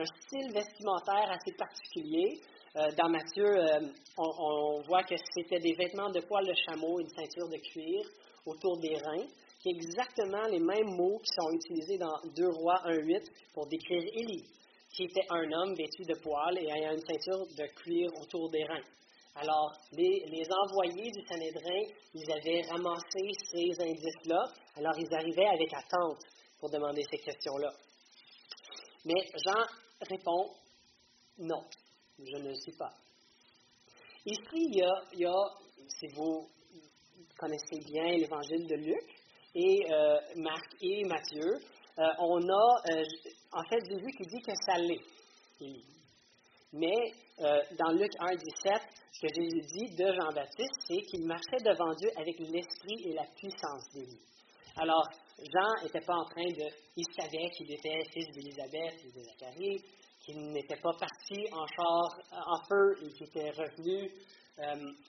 style 0.05 0.51
vestimentaire 0.53 1.31
assez 1.31 1.51
particulier. 1.57 2.41
Euh, 2.77 2.91
dans 2.97 3.09
Matthieu, 3.09 3.55
on, 4.17 4.81
voit 4.87 5.03
que 5.03 5.15
c'était 5.33 5.59
des 5.59 5.73
vêtements 5.73 6.09
de 6.09 6.21
poil 6.21 6.45
de 6.45 6.53
chameau, 6.67 6.99
une 6.99 7.09
ceinture 7.09 7.47
de 7.49 7.57
cuir 7.57 8.01
autour 8.45 8.77
des 8.79 8.95
reins, 8.97 9.27
qui 9.61 9.69
exactement 9.69 10.45
les 10.47 10.59
mêmes 10.59 10.95
mots 10.95 11.19
qui 11.19 11.33
sont 11.39 11.51
utilisés 11.51 11.97
dans 11.97 12.15
2 12.35 12.47
Rois 12.49 12.81
1.8 12.85 13.21
pour 13.53 13.67
décrire 13.67 14.03
Élie 14.13 14.45
qui 14.95 15.03
était 15.03 15.27
un 15.29 15.51
homme 15.51 15.75
vêtu 15.75 16.03
de 16.03 16.15
poils 16.21 16.57
et 16.57 16.69
ayant 16.71 16.93
une 16.93 17.05
ceinture 17.05 17.45
de 17.47 17.65
cuir 17.75 18.09
autour 18.21 18.49
des 18.49 18.63
reins. 18.63 18.83
Alors, 19.35 19.73
les, 19.91 20.47
envoyés 20.63 21.11
du 21.11 21.21
Sanhédrin, 21.27 21.81
ils 22.13 22.31
avaient 22.31 22.61
ramassé 22.69 23.19
ces 23.51 23.83
indices-là, 23.83 24.41
alors 24.77 24.93
ils 24.97 25.13
arrivaient 25.13 25.47
avec 25.47 25.73
attente 25.73 26.19
pour 26.59 26.69
demander 26.69 27.03
ces 27.11 27.17
questions-là. 27.17 27.73
Mais 29.03 29.27
Jean 29.45 29.65
répond 30.09 30.51
non, 31.39 31.65
je 32.17 32.37
ne 32.37 32.47
le 32.47 32.55
suis 32.55 32.77
pas. 32.77 32.93
Ici, 34.25 34.39
il 34.53 34.77
y 35.19 35.25
a, 35.25 35.43
si 35.89 36.07
vous 36.15 36.47
connaissez 37.37 37.79
bien 37.85 38.05
l'évangile 38.15 38.65
de 38.67 38.75
Luc, 38.75 39.15
et 39.53 39.91
euh, 39.91 40.17
Marc 40.37 40.65
et 40.81 41.03
Matthieu, 41.03 41.59
euh, 41.97 42.03
on 42.19 42.41
a, 42.49 42.81
euh, 42.91 43.03
en 43.55 43.63
fait, 43.63 43.79
Jésus 43.89 44.11
qui 44.11 44.27
dit 44.27 44.41
que 44.41 44.51
ça 44.65 44.77
l'est, 44.77 45.01
Mais 46.73 47.13
euh, 47.39 47.61
dans 47.79 47.91
Luc 47.93 48.11
1, 48.19 48.35
17, 48.35 48.81
ce 49.13 49.21
que 49.21 49.33
Jésus 49.33 49.61
dit 49.61 49.95
de 49.95 50.05
Jean-Baptiste, 50.11 50.75
c'est 50.87 51.01
qu'il 51.07 51.25
marchait 51.25 51.63
devant 51.63 51.93
Dieu 51.95 52.09
avec 52.17 52.37
l'esprit 52.39 53.09
et 53.09 53.13
la 53.13 53.25
puissance 53.37 53.87
d'Élie. 53.93 54.19
Alors, 54.75 55.07
Jean 55.39 55.83
n'était 55.83 56.05
pas 56.05 56.15
en 56.15 56.25
train 56.25 56.51
de. 56.51 56.67
Il 56.97 57.05
savait 57.17 57.49
qu'il 57.51 57.71
était 57.71 57.99
fils 58.11 58.27
d'Élisabeth 58.35 59.05
et 59.05 59.11
de 59.11 59.23
Zacharie, 59.23 59.81
qu'il 60.25 60.51
n'était 60.51 60.81
pas 60.81 60.91
parti 60.99 61.47
en 61.53 61.65
char, 61.65 62.19
en 62.31 62.59
feu 62.67 63.05
et 63.05 63.09
qu'il 63.13 63.27
était 63.27 63.51
revenu. 63.51 64.11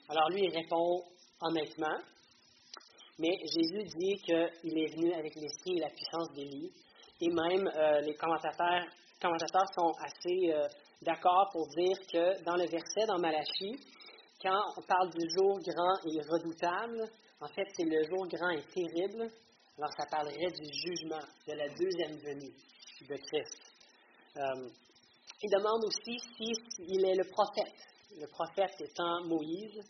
alors, 0.07 0.29
lui, 0.29 0.43
il 0.43 0.55
répond 0.55 1.03
honnêtement. 1.41 1.97
Mais 3.19 3.35
Jésus 3.41 3.83
dit 3.97 4.15
qu'il 4.23 4.77
est 4.77 4.95
venu 4.95 5.11
avec 5.11 5.35
l'esprit 5.35 5.77
et 5.77 5.81
la 5.81 5.89
puissance 5.89 6.31
d'Élie. 6.33 6.71
Et 7.19 7.29
même 7.29 7.67
euh, 7.67 8.01
les 8.01 8.15
commentateurs, 8.15 8.85
sont 9.73 9.91
assez 10.05 10.53
euh, 10.53 10.67
d'accord 11.01 11.49
pour 11.51 11.67
dire 11.69 11.97
que 12.11 12.43
dans 12.43 12.55
le 12.55 12.67
verset 12.67 13.05
dans 13.07 13.17
Malachie, 13.17 13.75
quand 14.41 14.61
on 14.77 14.81
parle 14.81 15.09
du 15.09 15.27
jour 15.35 15.59
grand 15.59 15.97
et 16.05 16.21
redoutable, 16.21 17.09
en 17.41 17.47
fait, 17.47 17.65
c'est 17.75 17.85
le 17.85 18.03
jour 18.03 18.27
grand 18.27 18.49
et 18.49 18.63
terrible. 18.73 19.31
Alors, 19.77 19.91
ça 19.97 20.05
parlerait 20.09 20.51
du 20.51 20.71
jugement, 20.71 21.21
de 21.47 21.53
la 21.53 21.67
deuxième 21.69 22.17
venue 22.17 22.53
de 23.01 23.15
Christ. 23.15 23.61
Euh, 24.37 24.69
il 25.41 25.49
demande 25.49 25.85
aussi 25.85 26.19
s'il 26.35 27.05
est 27.05 27.15
le 27.15 27.23
prophète, 27.25 27.77
le 28.19 28.27
prophète 28.27 28.75
étant 28.79 29.23
Moïse. 29.25 29.81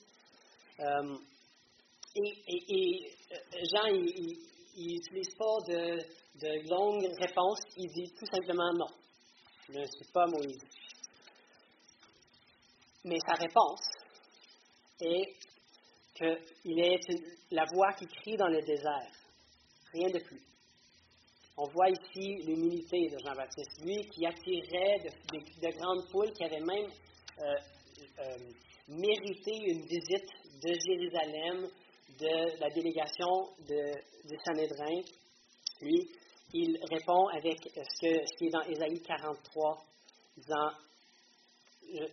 Et, 2.15 3.15
euh, 3.31 3.37
Jean, 3.71 3.85
il 3.85 4.93
n'utilise 4.93 5.35
pas 5.35 5.57
de, 5.67 5.99
de 6.41 6.69
longues 6.69 7.11
réponses, 7.19 7.61
il 7.77 7.87
dit 7.91 8.13
tout 8.17 8.25
simplement 8.25 8.71
non. 8.73 8.87
Je 9.69 9.79
ne 9.79 9.85
suis 9.85 10.11
pas 10.13 10.25
Moïse. 10.27 10.63
Mais 13.03 13.17
sa 13.25 13.33
réponse 13.33 13.89
est 15.01 15.35
qu'il 16.15 16.79
est 16.79 16.99
la 17.51 17.65
voix 17.73 17.93
qui 17.93 18.05
crie 18.07 18.37
dans 18.37 18.47
le 18.47 18.61
désert. 18.61 19.11
Rien 19.93 20.09
de 20.09 20.19
plus. 20.19 20.41
On 21.57 21.67
voit 21.69 21.89
ici 21.89 22.43
l'humilité 22.45 23.09
de 23.09 23.17
Jean-Baptiste, 23.17 23.81
lui 23.83 24.07
qui 24.09 24.25
attirait 24.25 24.99
de, 24.99 25.77
grandes 25.77 26.07
poules, 26.11 26.31
qui 26.33 26.43
avait 26.43 26.59
même 26.59 26.89
euh, 27.39 27.55
euh, 28.19 28.37
mérité 28.89 29.51
une 29.65 29.81
visite 29.81 30.29
de 30.61 30.73
Jérusalem 30.85 31.67
de 32.19 32.59
la 32.59 32.69
délégation 32.69 33.49
de, 33.67 33.91
du 34.27 34.37
Sanhédrin, 34.45 35.01
lui, 35.81 36.09
il 36.53 36.79
répond 36.89 37.27
avec 37.27 37.59
ce, 37.75 37.99
que, 37.99 38.25
ce 38.25 38.37
qui 38.37 38.45
est 38.45 38.49
dans 38.49 38.61
Ésaïe 38.61 39.01
43, 39.01 39.85
disant 40.37 40.71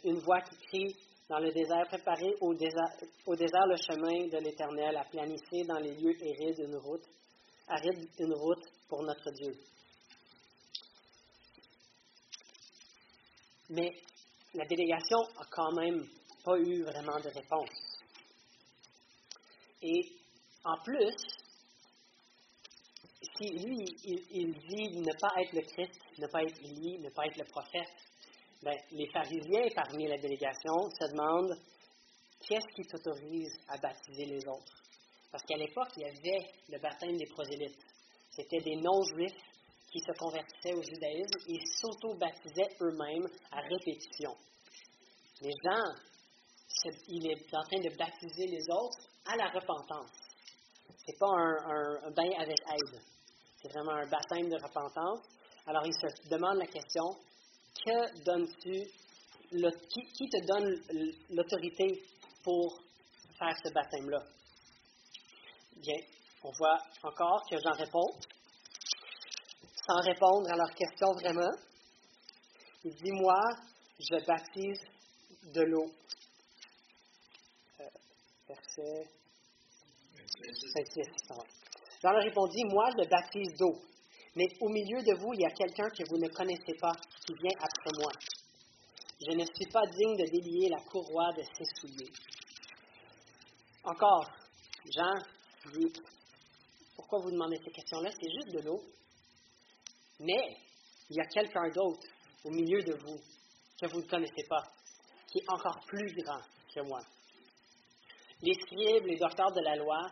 Une 0.05 0.19
voix 0.19 0.41
qui 0.41 0.57
crie 0.67 0.97
dans 1.29 1.39
le 1.39 1.53
désert, 1.53 1.87
préparez 1.89 2.35
au 2.41 2.55
désert, 2.55 2.97
au 3.27 3.35
désert 3.35 3.67
le 3.67 3.77
chemin 3.77 4.27
de 4.27 4.39
l'Éternel, 4.39 4.97
aplanissez 4.97 5.65
dans 5.65 5.79
les 5.79 5.95
lieux 5.95 6.17
arides 6.21 6.59
une 6.59 6.77
route, 6.77 7.05
aride 7.69 8.09
une 8.19 8.35
route 8.35 8.65
pour 8.89 9.03
notre 9.03 9.31
Dieu. 9.31 9.57
Mais 13.71 13.91
la 14.53 14.67
délégation 14.67 15.19
a 15.39 15.47
quand 15.51 15.73
même 15.73 16.07
pas 16.45 16.59
eu 16.59 16.83
vraiment 16.83 17.19
de 17.19 17.29
réponse. 17.29 17.95
Et 19.83 20.13
en 20.65 20.77
plus, 20.83 21.15
si 23.37 23.49
lui, 23.51 23.85
il, 24.05 24.53
dit 24.53 25.01
ne 25.01 25.13
pas 25.21 25.31
être 25.41 25.53
le 25.53 25.63
Christ, 25.63 26.01
ne 26.19 26.27
pas 26.27 26.43
être 26.43 26.59
Élie, 26.61 26.99
ne 26.99 27.11
pas 27.11 27.27
être 27.27 27.39
le 27.39 27.45
prophète, 27.45 27.89
ben, 28.63 28.77
les 28.93 29.09
pharisiens 29.09 29.69
parmi 29.75 30.07
la 30.07 30.19
délégation 30.19 30.89
se 30.99 31.11
demandent 31.11 31.59
qu'est-ce 32.47 32.67
qui 32.75 32.89
t'autorise 32.89 33.59
à 33.69 33.79
baptiser 33.79 34.27
les 34.27 34.47
autres? 34.49 34.83
Parce 35.31 35.45
qu'à 35.45 35.57
l'époque, 35.57 35.89
il 35.97 36.03
y 36.03 36.07
avait 36.07 36.47
le 36.69 36.79
baptême 36.79 37.17
des 37.17 37.27
prosélytes. 37.27 37.85
C'était 38.31 38.61
des 38.61 38.77
non-juifs 38.77 39.43
qui 39.91 40.01
se 40.01 40.13
convertissaient 40.19 40.75
au 40.75 40.83
judaïsme 40.83 41.39
et 41.49 41.59
s'auto-baptisaient 41.81 42.77
eux-mêmes 42.81 43.29
à 43.51 43.61
répétition. 43.61 44.35
Mais 45.43 45.51
Jean, 45.65 45.83
il 47.09 47.31
est 47.31 47.55
en 47.55 47.63
train 47.63 47.81
de 47.81 47.97
baptiser 47.97 48.47
les 48.47 48.65
autres 48.71 49.09
à 49.27 49.37
la 49.37 49.49
repentance. 49.49 50.11
Ce 50.89 51.13
n'est 51.13 51.19
pas 51.19 51.27
un, 51.27 52.11
bain 52.11 52.31
avec 52.39 52.59
aide. 52.61 53.01
C'est 53.65 53.73
vraiment 53.73 53.93
un 53.93 54.07
baptême 54.07 54.51
de 54.51 54.63
repentance. 54.63 55.21
Alors, 55.67 55.87
il 55.87 55.95
se 55.95 56.29
demande 56.29 56.59
la 56.59 56.67
question 56.67 57.17
que 57.83 58.23
donnes-tu 58.23 58.91
qui, 59.49 60.29
te 60.29 60.47
donne 60.47 60.69
l'autorité 61.31 62.05
pour 62.43 62.79
faire 63.39 63.57
ce 63.65 63.73
baptême-là? 63.73 64.23
Bien, 65.77 65.97
on 66.43 66.51
voit 66.51 66.77
encore 67.05 67.43
que 67.51 67.57
j'en 67.57 67.73
réponds. 67.73 68.13
Sans 69.89 70.01
répondre 70.03 70.53
à 70.53 70.57
leur 70.57 70.75
question 70.75 71.13
vraiment, 71.13 71.57
il 72.85 72.95
dit 72.97 73.13
Moi, 73.13 73.41
je 73.99 74.27
baptise 74.27 74.81
de 75.55 75.63
l'eau 75.63 75.91
verset 78.47 79.09
26. 80.75 81.64
Jean 82.05 82.13
leur 82.13 82.23
répondit, 82.23 82.65
moi 82.67 82.91
je 82.99 83.09
baptise 83.09 83.57
d'eau, 83.59 83.81
mais 84.37 84.45
au 84.61 84.69
milieu 84.69 85.03
de 85.03 85.15
vous, 85.19 85.33
il 85.33 85.41
y 85.41 85.47
a 85.47 85.51
quelqu'un 85.51 85.89
que 85.89 86.03
vous 86.11 86.19
ne 86.19 86.29
connaissez 86.29 86.75
pas, 86.79 86.93
qui 87.25 87.33
vient 87.33 87.57
après 87.59 87.91
moi. 87.99 88.13
Je 89.27 89.35
ne 89.35 89.45
suis 89.45 89.73
pas 89.73 89.81
digne 89.87 90.17
de 90.19 90.27
délier 90.27 90.69
la 90.69 90.81
courroie 90.81 91.33
de 91.33 91.43
ses 91.43 91.65
souliers. 91.81 92.13
Encore, 93.85 94.31
Jean 94.95 95.15
dit, 95.73 95.91
pourquoi 96.95 97.21
vous 97.21 97.31
demandez 97.31 97.57
ces 97.65 97.71
questions-là? 97.71 98.11
C'est 98.11 98.31
juste 98.31 98.55
de 98.55 98.69
l'eau. 98.69 98.83
Mais 100.21 100.59
il 101.09 101.17
y 101.17 101.21
a 101.21 101.27
quelqu'un 101.27 101.71
d'autre 101.75 102.07
au 102.45 102.51
milieu 102.51 102.83
de 102.83 102.93
vous 102.93 103.17
que 103.81 103.87
vous 103.87 104.03
ne 104.03 104.07
connaissez 104.07 104.45
pas, 104.47 104.63
qui 105.33 105.39
est 105.39 105.51
encore 105.51 105.81
plus 105.87 106.15
grand 106.23 106.43
que 106.75 106.81
moi. 106.83 107.01
Les 108.43 108.55
scribes, 108.61 109.07
les 109.07 109.17
docteurs 109.17 109.53
de 109.53 109.61
la 109.63 109.77
loi, 109.77 110.11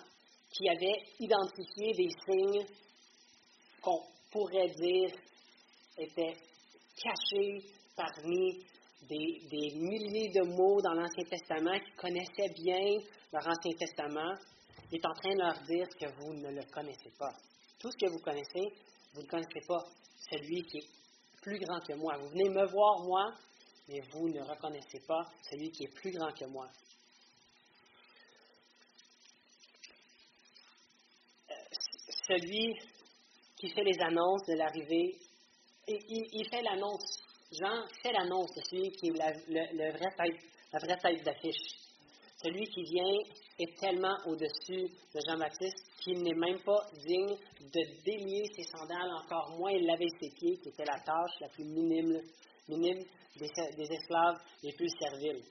qui 0.52 0.68
avaient 0.68 1.02
identifié 1.18 1.92
des 1.92 2.10
signes 2.26 2.66
qu'on 3.80 4.02
pourrait 4.30 4.68
dire 4.68 5.10
étaient 5.98 6.36
cachés 7.02 7.62
parmi 7.96 8.64
des, 9.08 9.40
des 9.50 9.74
milliers 9.76 10.30
de 10.30 10.46
mots 10.46 10.80
dans 10.80 10.94
l'Ancien 10.94 11.24
Testament, 11.24 11.78
qui 11.78 11.92
connaissaient 11.96 12.52
bien 12.54 12.98
leur 13.32 13.46
Ancien 13.46 13.72
Testament, 13.78 14.34
est 14.92 15.04
en 15.04 15.12
train 15.14 15.34
de 15.34 15.40
leur 15.40 15.60
dire 15.62 15.88
que 15.98 16.06
vous 16.20 16.34
ne 16.34 16.50
le 16.50 16.62
connaissez 16.70 17.10
pas. 17.18 17.32
Tout 17.78 17.90
ce 17.90 17.96
que 17.96 18.10
vous 18.10 18.20
connaissez, 18.20 18.74
vous 19.14 19.22
ne 19.22 19.26
connaissez 19.26 19.60
pas 19.66 19.84
celui 20.30 20.62
qui 20.62 20.78
est 20.78 20.88
plus 21.40 21.58
grand 21.58 21.80
que 21.80 21.94
moi. 21.94 22.16
Vous 22.18 22.28
venez 22.28 22.48
me 22.48 22.66
voir, 22.66 23.00
moi, 23.04 23.32
mais 23.88 24.00
vous 24.12 24.28
ne 24.28 24.40
reconnaissez 24.42 25.00
pas 25.06 25.24
celui 25.50 25.70
qui 25.70 25.84
est 25.84 25.94
plus 25.94 26.12
grand 26.12 26.32
que 26.32 26.44
moi. 26.46 26.68
Euh, 31.50 31.54
celui 32.32 32.74
qui 33.56 33.68
fait 33.70 33.84
les 33.84 33.98
annonces 34.00 34.46
de 34.46 34.54
l'arrivée, 34.54 35.16
il, 35.88 36.48
fait 36.48 36.62
l'annonce. 36.62 37.18
Jean 37.52 37.84
fait 38.02 38.12
l'annonce 38.12 38.54
de 38.54 38.62
celui 38.62 38.90
qui 38.92 39.08
est 39.08 39.18
la, 39.18 39.32
le, 39.32 39.92
vrai 39.92 40.08
la 40.72 40.78
vraie 40.78 40.98
tête 40.98 41.24
d'affiche. 41.24 41.76
Celui 42.42 42.64
qui 42.66 42.82
vient 42.84 43.18
est 43.58 43.78
tellement 43.78 44.16
au-dessus 44.26 44.88
de 45.14 45.20
Jean-Baptiste 45.28 45.76
qu'il 46.02 46.22
n'est 46.22 46.34
même 46.34 46.60
pas 46.62 46.86
digne 47.06 47.36
de 47.60 48.02
délier 48.04 48.42
ses 48.56 48.64
sandales, 48.64 49.10
encore 49.22 49.56
moins 49.58 49.78
laver 49.78 50.08
ses 50.20 50.30
pieds, 50.30 50.56
qui 50.58 50.70
était 50.70 50.84
la 50.84 50.98
tâche 51.00 51.38
la 51.40 51.48
plus 51.48 51.64
minime, 51.64 52.20
minime 52.68 53.04
des, 53.36 53.92
esclaves 53.92 54.40
les 54.62 54.72
plus 54.72 54.90
serviles. 54.98 55.42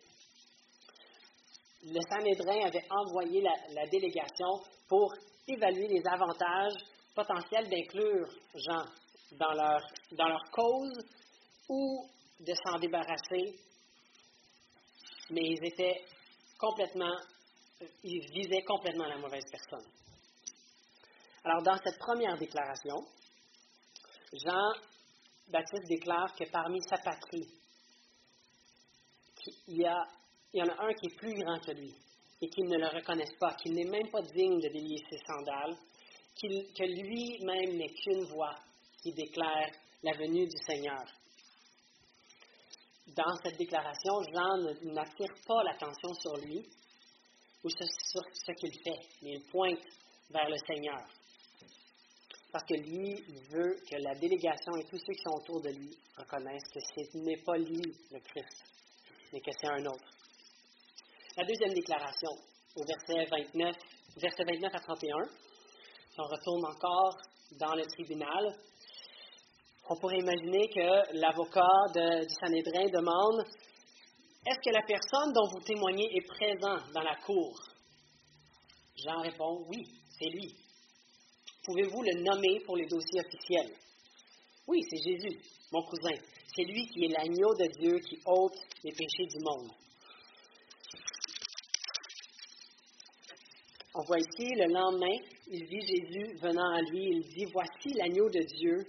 Le 1.83 1.99
Sanhédrin 2.09 2.67
avait 2.67 2.85
envoyé 2.89 3.41
la, 3.41 3.87
délégation 3.87 4.61
pour 4.87 5.13
évaluer 5.47 5.87
les 5.87 6.03
avantages 6.07 6.77
potentiels 7.15 7.69
d'inclure 7.69 8.27
Jean 8.55 8.85
dans 9.31 9.53
leur, 9.53 9.81
dans 10.11 10.27
leur 10.27 10.43
cause 10.51 11.05
ou 11.69 12.07
de 12.39 12.53
s'en 12.65 12.77
débarrasser, 12.79 13.55
mais 15.31 15.41
ils 15.41 15.65
étaient 15.65 16.03
complètement, 16.59 17.15
ils 18.03 18.27
visaient 18.31 18.63
complètement 18.63 19.05
la 19.05 19.17
mauvaise 19.17 19.45
personne. 19.49 19.89
Alors, 21.43 21.63
dans 21.63 21.77
cette 21.83 21.97
première 21.97 22.37
déclaration, 22.37 23.03
Jean-Baptiste 24.33 25.87
déclare 25.87 26.35
que 26.35 26.43
parmi 26.51 26.79
sa 26.83 26.97
patrie, 26.97 27.49
il 29.67 29.81
y, 29.81 29.85
a, 29.85 30.07
il 30.53 30.59
y 30.59 30.63
en 30.63 30.69
a 30.69 30.85
un 30.85 30.93
qui 30.93 31.07
est 31.07 31.15
plus 31.15 31.33
grand 31.33 31.59
que 31.59 31.71
lui 31.71 31.93
et 32.41 32.49
qu'il 32.49 32.65
ne 32.65 32.77
le 32.77 32.87
reconnaisse 32.87 33.33
pas, 33.39 33.53
qu'il 33.55 33.73
n'est 33.73 33.89
même 33.89 34.09
pas 34.09 34.21
digne 34.21 34.59
de 34.59 34.69
délier 34.69 35.03
ses 35.09 35.19
sandales, 35.25 35.77
que 36.41 36.83
lui-même 36.83 37.77
n'est 37.77 37.93
qu'une 37.93 38.23
voix 38.25 38.55
qui 39.01 39.13
déclare 39.13 39.69
la 40.03 40.13
venue 40.13 40.47
du 40.47 40.57
Seigneur. 40.65 41.05
Dans 43.15 43.35
cette 43.43 43.57
déclaration, 43.57 44.13
Jean 44.33 44.57
n'attire 44.93 45.33
pas 45.45 45.63
l'attention 45.63 46.13
sur 46.15 46.37
lui 46.37 46.65
ou 47.63 47.69
sur 47.69 48.23
ce 48.33 48.51
qu'il 48.53 48.73
fait, 48.83 48.99
mais 49.21 49.33
il 49.33 49.43
pointe 49.51 49.83
vers 50.31 50.49
le 50.49 50.57
Seigneur. 50.65 51.05
Parce 52.51 52.65
que 52.65 52.73
lui, 52.73 53.21
veut 53.49 53.75
que 53.89 53.95
la 53.97 54.15
délégation 54.15 54.75
et 54.77 54.85
tous 54.85 54.97
ceux 54.97 55.13
qui 55.13 55.21
sont 55.23 55.35
autour 55.35 55.61
de 55.61 55.69
lui 55.69 55.95
reconnaissent 56.17 56.69
que 56.73 56.79
ce 56.79 57.17
n'est 57.17 57.41
pas 57.43 57.57
lui 57.57 57.81
le 58.11 58.19
Christ, 58.19 58.63
mais 59.31 59.39
que 59.41 59.51
c'est 59.51 59.67
un 59.67 59.85
autre. 59.85 60.20
La 61.37 61.45
deuxième 61.45 61.73
déclaration, 61.73 62.29
au 62.75 62.83
verset 62.83 63.25
29, 63.31 63.73
verset 64.17 64.43
29 64.43 64.75
à 64.75 64.79
31, 64.79 65.15
on 66.17 66.23
retourne 66.23 66.65
encore 66.65 67.15
dans 67.57 67.73
le 67.73 67.85
tribunal, 67.85 68.53
on 69.89 69.95
pourrait 69.95 70.19
imaginer 70.19 70.67
que 70.67 71.17
l'avocat 71.17 71.71
du 71.93 72.33
Sanhédrin 72.35 72.85
demande 72.89 73.45
Est-ce 74.45 74.59
que 74.59 74.73
la 74.73 74.81
personne 74.81 75.31
dont 75.31 75.47
vous 75.53 75.61
témoignez 75.61 76.09
est 76.17 76.27
présente 76.27 76.91
dans 76.93 77.01
la 77.01 77.15
cour? 77.25 77.57
Jean 78.97 79.21
répond 79.21 79.63
Oui, 79.69 79.87
c'est 80.19 80.29
lui. 80.29 80.53
Pouvez-vous 81.63 82.01
le 82.01 82.23
nommer 82.23 82.59
pour 82.65 82.75
les 82.75 82.87
dossiers 82.87 83.21
officiels 83.21 83.73
Oui, 84.67 84.81
c'est 84.89 85.01
Jésus, 85.01 85.39
mon 85.71 85.83
cousin. 85.83 86.21
C'est 86.53 86.63
lui 86.63 86.87
qui 86.87 87.05
est 87.05 87.13
l'agneau 87.13 87.55
de 87.55 87.67
Dieu 87.79 87.99
qui 87.99 88.19
ôte 88.25 88.59
les 88.83 88.91
péchés 88.91 89.27
du 89.27 89.39
monde. 89.39 89.71
On 93.93 94.03
voit 94.03 94.19
ici, 94.19 94.47
le 94.55 94.71
lendemain, 94.71 95.17
il 95.47 95.67
dit 95.67 95.81
Jésus 95.81 96.37
venant 96.41 96.71
à 96.73 96.81
lui, 96.81 97.09
il 97.11 97.27
dit, 97.27 97.45
Voici 97.51 97.93
l'agneau 97.95 98.29
de 98.29 98.39
Dieu 98.39 98.85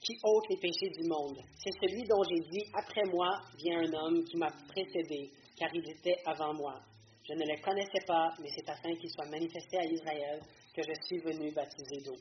qui 0.00 0.12
ôte 0.24 0.44
les 0.50 0.56
péchés 0.56 0.90
du 0.90 1.08
monde. 1.08 1.38
C'est 1.56 1.72
celui 1.80 2.02
dont 2.04 2.22
j'ai 2.28 2.50
dit, 2.50 2.64
Après 2.74 3.04
moi 3.04 3.40
vient 3.56 3.80
un 3.80 3.92
homme 3.94 4.24
qui 4.24 4.36
m'a 4.36 4.50
précédé, 4.68 5.30
car 5.56 5.70
il 5.74 5.88
était 5.88 6.16
avant 6.26 6.52
moi. 6.52 6.80
Je 7.26 7.32
ne 7.34 7.46
le 7.46 7.62
connaissais 7.62 8.04
pas, 8.06 8.28
mais 8.40 8.48
c'est 8.54 8.68
afin 8.68 8.94
qu'il 8.96 9.10
soit 9.10 9.30
manifesté 9.30 9.78
à 9.78 9.84
Israël 9.84 10.40
que 10.74 10.82
je 10.82 11.06
suis 11.06 11.18
venu 11.20 11.50
baptiser 11.52 12.02
d'eau. 12.04 12.16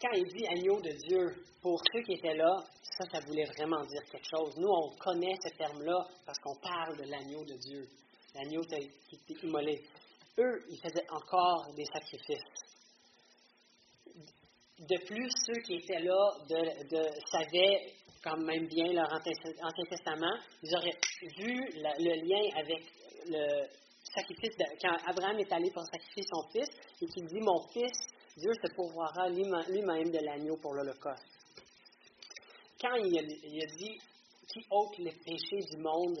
Quand 0.00 0.12
il 0.14 0.24
dit 0.32 0.46
agneau 0.46 0.80
de 0.80 0.90
Dieu, 1.08 1.44
pour 1.60 1.80
ceux 1.92 2.02
qui 2.02 2.14
étaient 2.14 2.36
là, 2.36 2.56
ça, 2.82 3.04
ça 3.10 3.20
voulait 3.26 3.44
vraiment 3.44 3.84
dire 3.84 4.02
quelque 4.10 4.28
chose. 4.28 4.54
Nous, 4.56 4.68
on 4.68 4.96
connaît 4.96 5.34
ce 5.44 5.54
terme-là 5.56 6.06
parce 6.24 6.38
qu'on 6.38 6.56
parle 6.56 6.96
de 6.96 7.04
l'agneau 7.10 7.44
de 7.44 7.54
Dieu, 7.54 7.88
l'agneau 8.34 8.62
qui 8.62 9.16
était 9.16 9.46
immolé. 9.46 9.82
Eux, 10.38 10.64
ils 10.68 10.80
faisaient 10.80 11.10
encore 11.10 11.72
des 11.74 11.84
sacrifices. 11.84 12.38
De 14.78 14.98
plus, 15.06 15.30
ceux 15.46 15.60
qui 15.62 15.74
étaient 15.74 16.00
là 16.00 16.34
de, 16.48 17.10
savaient 17.30 17.92
quand 18.22 18.36
même 18.38 18.66
bien 18.66 18.92
leur 18.92 19.12
Ancien 19.12 19.84
Testament, 19.88 20.36
ils 20.62 20.74
auraient 20.74 20.98
vu 21.38 21.54
le 21.74 22.26
lien 22.26 22.58
avec 22.58 22.82
le, 23.26 23.66
sacrifice, 24.14 24.56
quand 24.80 24.96
Abraham 25.06 25.38
est 25.38 25.52
allé 25.52 25.70
pour 25.70 25.84
sacrifier 25.84 26.24
son 26.32 26.48
fils, 26.50 26.68
et 27.00 27.06
qu'il 27.06 27.26
dit 27.26 27.40
Mon 27.40 27.60
fils, 27.68 27.92
Dieu 28.36 28.50
se 28.54 28.74
pourvoira 28.74 29.28
lui-même 29.28 30.10
de 30.10 30.24
l'agneau 30.24 30.56
pour 30.56 30.74
l'Holocauste. 30.74 31.22
Quand 32.80 32.94
il 32.96 33.18
a, 33.18 33.66
dit 33.66 33.98
Qui 34.52 34.66
ôte 34.70 34.98
les 34.98 35.12
péchés 35.12 35.64
du 35.70 35.76
monde, 35.78 36.18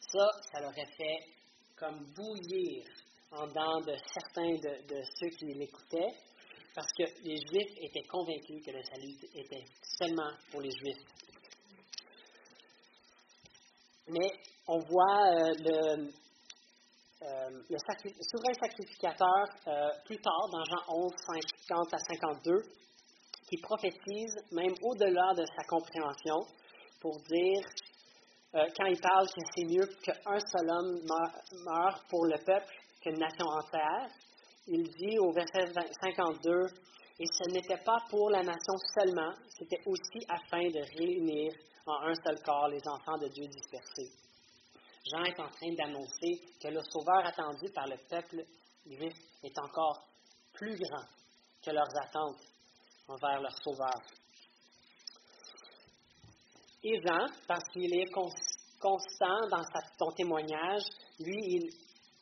ça, 0.00 0.26
ça 0.52 0.60
l'aurait 0.60 0.90
fait 0.96 1.18
comme 1.76 2.04
bouillir 2.14 2.84
en 3.32 3.46
dedans 3.46 3.80
de 3.80 3.96
certains 4.12 4.54
de, 4.54 5.02
ceux 5.18 5.28
qui 5.30 5.46
l'écoutaient, 5.46 6.14
parce 6.74 6.92
que 6.92 7.04
les 7.24 7.36
Juifs 7.36 7.76
étaient 7.80 8.06
convaincus 8.08 8.64
que 8.64 8.70
le 8.70 8.82
salut 8.82 9.14
était 9.34 9.64
seulement 9.98 10.30
pour 10.50 10.60
les 10.60 10.70
Juifs. 10.70 11.04
Mais 14.08 14.30
on 14.66 14.78
voit 14.78 15.26
euh, 15.32 15.54
le, 15.58 16.12
euh, 17.22 17.50
le, 17.70 17.76
souverain 17.78 18.54
sacrificateur, 18.60 19.44
euh, 19.68 19.90
plus 20.04 20.18
tard, 20.18 20.48
dans 20.50 20.64
Jean 20.64 20.82
11, 20.88 21.12
50 21.68 21.94
à 21.94 21.98
52, 21.98 22.62
qui 23.48 23.56
prophétise 23.58 24.34
même 24.50 24.74
au-delà 24.82 25.32
de 25.36 25.44
sa 25.46 25.62
compréhension 25.68 26.40
pour 27.00 27.16
dire, 27.22 27.60
euh, 28.54 28.66
quand 28.76 28.86
il 28.86 29.00
parle 29.00 29.26
que 29.28 29.40
c'est 29.54 29.64
mieux 29.64 29.86
qu'un 30.02 30.40
seul 30.40 30.68
homme 30.70 31.00
meure 31.64 32.04
pour 32.10 32.26
le 32.26 32.38
peuple 32.44 32.74
qu'une 33.00 33.18
nation 33.18 33.46
entière, 33.46 34.08
il 34.66 34.82
dit 34.90 35.18
au 35.18 35.32
verset 35.32 35.72
52, 36.02 36.66
et 37.18 37.24
ce 37.26 37.50
n'était 37.50 37.82
pas 37.84 37.98
pour 38.10 38.30
la 38.30 38.42
nation 38.42 38.74
seulement, 38.98 39.32
c'était 39.48 39.80
aussi 39.86 40.26
afin 40.28 40.62
de 40.68 40.80
réunir 40.98 41.52
en 41.86 42.08
un 42.08 42.14
seul 42.14 42.40
corps 42.42 42.68
les 42.68 42.80
enfants 42.86 43.18
de 43.18 43.28
Dieu 43.28 43.46
dispersés. 43.46 44.10
Jean 45.10 45.24
est 45.24 45.40
en 45.40 45.48
train 45.48 45.74
d'annoncer 45.76 46.40
que 46.62 46.68
le 46.68 46.80
Sauveur 46.82 47.26
attendu 47.26 47.72
par 47.74 47.86
le 47.86 47.96
peuple 48.08 48.44
est 49.42 49.58
encore 49.58 50.06
plus 50.52 50.76
grand 50.76 51.06
que 51.64 51.70
leurs 51.70 51.96
attentes 52.00 52.40
envers 53.08 53.40
leur 53.40 53.56
Sauveur. 53.64 54.00
Jean, 56.82 57.26
parce 57.46 57.62
qu'il 57.72 57.94
est 57.94 58.10
constant 58.10 59.48
dans 59.50 59.62
son 59.98 60.10
témoignage, 60.12 60.82
lui, 61.20 61.36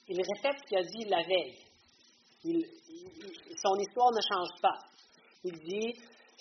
il, 0.09 0.21
répète 0.21 0.61
ce 0.61 0.69
qu'il 0.69 0.79
a 0.79 0.83
dit 0.83 1.05
la 1.09 1.23
veille. 1.23 1.59
son 3.63 3.77
histoire 3.79 4.11
ne 4.13 4.21
change 4.21 4.61
pas. 4.61 4.79
Il 5.45 5.59
dit, 5.61 5.95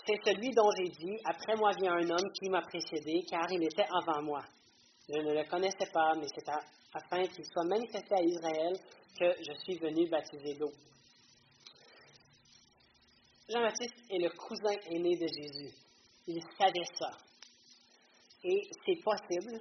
c'est 0.05 0.19
celui 0.25 0.49
dont 0.51 0.69
j'ai 0.77 0.89
dit, 0.89 1.17
après 1.23 1.55
moi 1.55 1.71
vient 1.79 1.93
un 1.93 2.09
homme 2.09 2.31
qui 2.33 2.49
m'a 2.49 2.61
précédé, 2.61 3.23
car 3.29 3.49
il 3.51 3.63
était 3.63 3.87
avant 4.01 4.21
moi. 4.21 4.41
Je 5.07 5.19
ne 5.19 5.33
le 5.33 5.49
connaissais 5.49 5.89
pas, 5.93 6.13
mais 6.15 6.27
c'est 6.35 6.49
afin 6.93 7.25
qu'il 7.27 7.45
soit 7.45 7.65
manifesté 7.65 8.15
à 8.15 8.21
Israël 8.21 8.73
que 9.17 9.25
je 9.39 9.53
suis 9.63 9.77
venu 9.79 10.09
baptiser 10.09 10.55
d'eau. 10.55 10.71
Jean-Baptiste 13.49 13.95
est 14.11 14.19
le 14.19 14.29
cousin 14.29 14.75
aîné 14.91 15.15
de 15.15 15.27
Jésus. 15.27 15.73
Il 16.27 16.39
savait 16.57 16.85
ça. 16.99 17.11
Et 18.43 18.69
c'est 18.85 19.01
possible 19.03 19.59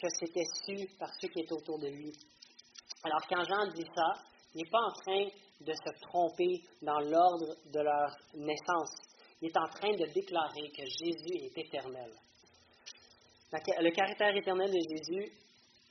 que 0.00 0.08
c'était 0.18 0.44
su 0.64 0.88
par 0.98 1.12
ceux 1.20 1.28
qui 1.28 1.40
étaient 1.40 1.52
autour 1.52 1.78
de 1.78 1.88
lui. 1.88 2.12
Alors 3.04 3.20
quand 3.28 3.44
Jean 3.44 3.72
dit 3.72 3.86
ça, 3.94 4.22
il 4.54 4.62
n'est 4.62 4.70
pas 4.70 4.80
en 4.80 4.92
train 4.92 5.24
de 5.60 5.72
se 5.72 6.00
tromper 6.08 6.62
dans 6.82 7.00
l'ordre 7.00 7.54
de 7.72 7.80
leur 7.80 8.16
naissance. 8.34 8.96
Il 9.40 9.48
est 9.48 9.58
en 9.58 9.68
train 9.68 9.92
de 9.92 10.06
déclarer 10.12 10.70
que 10.70 10.82
Jésus 10.82 11.44
est 11.44 11.58
éternel. 11.58 12.10
Le 13.52 13.90
caractère 13.90 14.34
éternel 14.34 14.70
de 14.70 14.96
Jésus 14.96 15.32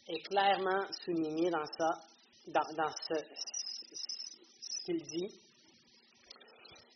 est 0.08 0.22
clairement 0.28 0.86
souligné 1.04 1.50
dans 1.50 1.66
ça, 1.66 1.90
dans, 2.48 2.92
ce, 3.08 3.16
ce 4.62 4.86
qu'il 4.86 5.04
dit. 5.04 5.40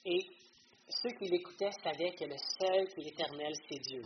Et 0.06 0.20
ceux 0.90 1.12
qui 1.12 1.26
l'écoutaient 1.26 1.72
savaient 1.84 2.14
que 2.14 2.26
le 2.26 2.38
seul 2.38 2.88
qui 2.90 3.02
est 3.02 3.12
éternel, 3.12 3.54
c'est 3.70 3.80
Dieu. 3.80 4.04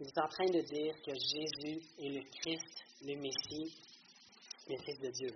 Il 0.00 0.08
est 0.08 0.18
en 0.18 0.26
train 0.26 0.46
de 0.46 0.60
dire 0.60 0.94
que 1.06 1.12
Jésus 1.14 1.80
est 1.98 2.08
le 2.08 2.22
Christ, 2.24 2.84
le 3.02 3.14
Messie, 3.14 3.78
le 4.68 4.76
Fils 4.84 4.98
de 4.98 5.10
Dieu. 5.10 5.30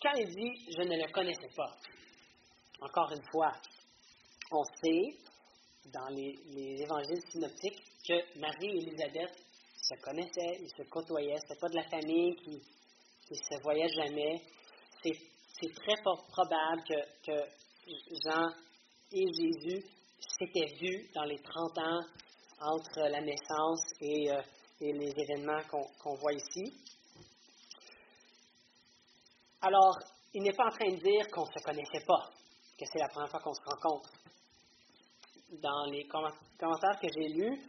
Quand 0.00 0.12
il 0.12 0.28
dit 0.28 0.72
Je 0.76 0.82
ne 0.82 0.96
le 1.04 1.12
connaissais 1.12 1.50
pas, 1.56 1.76
encore 2.80 3.10
une 3.10 3.24
fois, 3.32 3.52
on 4.52 4.62
sait 4.62 5.18
dans 5.92 6.08
les, 6.10 6.36
évangiles 6.80 7.22
synoptiques 7.32 7.82
que 8.06 8.38
Marie 8.38 8.68
et 8.68 8.82
Élisabeth 8.82 9.34
se 9.76 10.00
connaissaient, 10.00 10.60
ils 10.60 10.70
se 10.76 10.88
côtoyaient. 10.88 11.38
Ce 11.48 11.58
pas 11.58 11.68
de 11.68 11.76
la 11.76 11.88
famille 11.88 12.36
qui 12.36 12.50
ne 12.50 13.34
se 13.34 13.62
voyait 13.62 13.88
jamais. 13.88 14.42
C'est 15.02 15.74
très 15.74 15.96
probable 16.02 16.82
que, 16.86 17.32
Jean 18.24 18.48
et 19.12 19.26
Jésus 19.26 19.84
s'étaient 20.38 20.74
vus 20.80 21.10
dans 21.14 21.24
les 21.24 21.38
30 21.38 21.78
ans 21.78 22.00
entre 22.60 23.00
la 23.08 23.20
naissance 23.20 23.82
et, 24.00 24.30
euh, 24.30 24.42
les 24.80 25.12
événements 25.16 25.62
qu'on 26.00 26.14
voit 26.14 26.32
ici. 26.32 26.72
Alors, 29.60 29.98
il 30.34 30.42
n'est 30.42 30.52
pas 30.52 30.66
en 30.66 30.70
train 30.70 30.88
de 30.88 31.00
dire 31.00 31.28
qu'on 31.32 31.42
ne 31.42 31.52
se 31.58 31.64
connaissait 31.64 32.04
pas, 32.06 32.30
que 32.78 32.84
c'est 32.92 33.00
la 33.00 33.08
première 33.08 33.30
fois 33.30 33.40
qu'on 33.40 33.54
se 33.54 33.62
rencontre. 33.62 34.10
Dans 35.60 35.84
les 35.90 36.06
commentaires 36.06 37.00
que 37.00 37.08
j'ai 37.12 37.28
lus, 37.28 37.60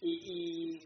il, 0.00 0.80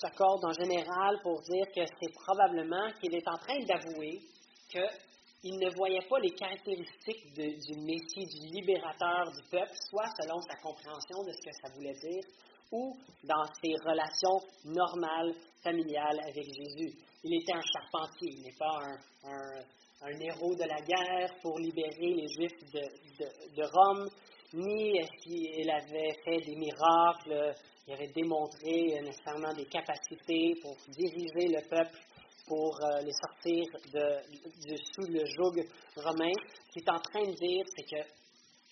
s'accorde 0.00 0.44
en 0.44 0.52
général 0.52 1.20
pour 1.22 1.40
dire 1.42 1.66
que 1.74 1.84
c'est 1.84 2.12
probablement 2.12 2.90
qu'il 3.00 3.14
est 3.14 3.28
en 3.28 3.36
train 3.36 3.58
d'avouer 3.60 4.20
qu'il 4.68 5.58
ne 5.58 5.74
voyait 5.74 6.06
pas 6.08 6.18
les 6.20 6.30
caractéristiques 6.30 7.34
du 7.34 7.80
Messie, 7.80 8.26
du 8.26 8.46
libérateur 8.54 9.30
du 9.32 9.42
peuple, 9.50 9.72
soit 9.90 10.06
selon 10.20 10.40
sa 10.42 10.56
compréhension 10.56 11.24
de 11.24 11.32
ce 11.32 11.42
que 11.42 11.52
ça 11.52 11.74
voulait 11.74 11.94
dire, 11.94 12.22
ou 12.72 12.96
dans 13.24 13.44
ses 13.62 13.74
relations 13.84 14.40
normales, 14.64 15.34
familiales 15.62 16.20
avec 16.22 16.44
Jésus. 16.44 16.96
Il 17.22 17.34
était 17.34 17.52
un 17.52 17.60
charpentier, 17.60 18.30
il 18.32 18.42
n'est 18.42 18.56
pas 18.58 18.80
un, 19.24 20.20
héros 20.20 20.54
de 20.54 20.64
la 20.64 20.80
guerre 20.80 21.28
pour 21.42 21.58
libérer 21.58 22.14
les 22.14 22.28
Juifs 22.28 22.72
de, 22.72 23.62
Rome, 23.62 24.08
ni 24.54 24.96
est-ce 24.96 25.22
qu'il 25.22 25.70
avait 25.70 26.14
fait 26.24 26.40
des 26.46 26.56
miracles, 26.56 27.54
il 27.86 27.92
avait 27.92 28.12
démontré 28.14 29.00
nécessairement 29.02 29.52
des 29.52 29.66
capacités 29.66 30.54
pour 30.62 30.76
diriger 30.88 31.48
le 31.48 31.68
peuple, 31.68 31.98
pour 32.46 32.80
euh, 32.82 33.00
les 33.02 33.12
sortir 33.12 33.64
de, 33.92 34.76
sous 34.92 35.12
le 35.12 35.24
joug 35.24 35.62
romain. 35.96 36.32
Ce 36.32 36.72
qu'il 36.72 36.82
est 36.82 36.90
en 36.90 36.98
train 36.98 37.22
de 37.22 37.36
dire, 37.36 37.64
c'est 37.76 37.84
que 37.84 38.02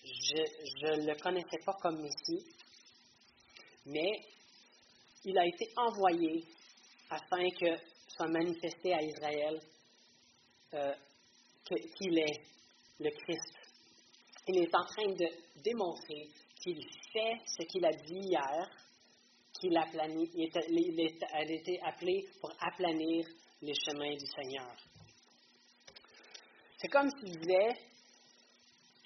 je 0.03 0.97
ne 0.97 1.07
le 1.07 1.15
connaissais 1.21 1.59
pas 1.65 1.73
comme 1.81 2.01
Messie, 2.01 2.45
mais 3.85 4.21
il 5.25 5.37
a 5.37 5.45
été 5.45 5.71
envoyé 5.75 6.43
afin 7.09 7.49
que 7.49 7.75
soit 8.07 8.27
manifesté 8.27 8.93
à 8.93 9.01
Israël 9.01 9.59
euh, 10.73 10.93
qu'il 11.65 12.17
est 12.17 12.41
le 12.99 13.09
Christ. 13.09 13.53
Il 14.47 14.63
est 14.63 14.75
en 14.75 14.85
train 14.85 15.07
de 15.07 15.27
démontrer 15.63 16.27
qu'il 16.61 16.83
fait 17.13 17.33
ce 17.45 17.65
qu'il 17.65 17.85
a 17.85 17.91
dit 17.91 18.19
hier, 18.19 18.69
qu'il 19.59 19.77
a, 19.77 19.85
il, 20.35 20.99
été 21.51 21.79
appelé 21.81 22.27
pour 22.39 22.51
aplanir 22.59 23.25
les 23.61 23.73
chemins 23.73 24.15
du 24.15 24.25
Seigneur. 24.25 24.75
C'est 26.77 26.87
comme 26.87 27.09
s'il 27.09 27.37
disait, 27.39 27.73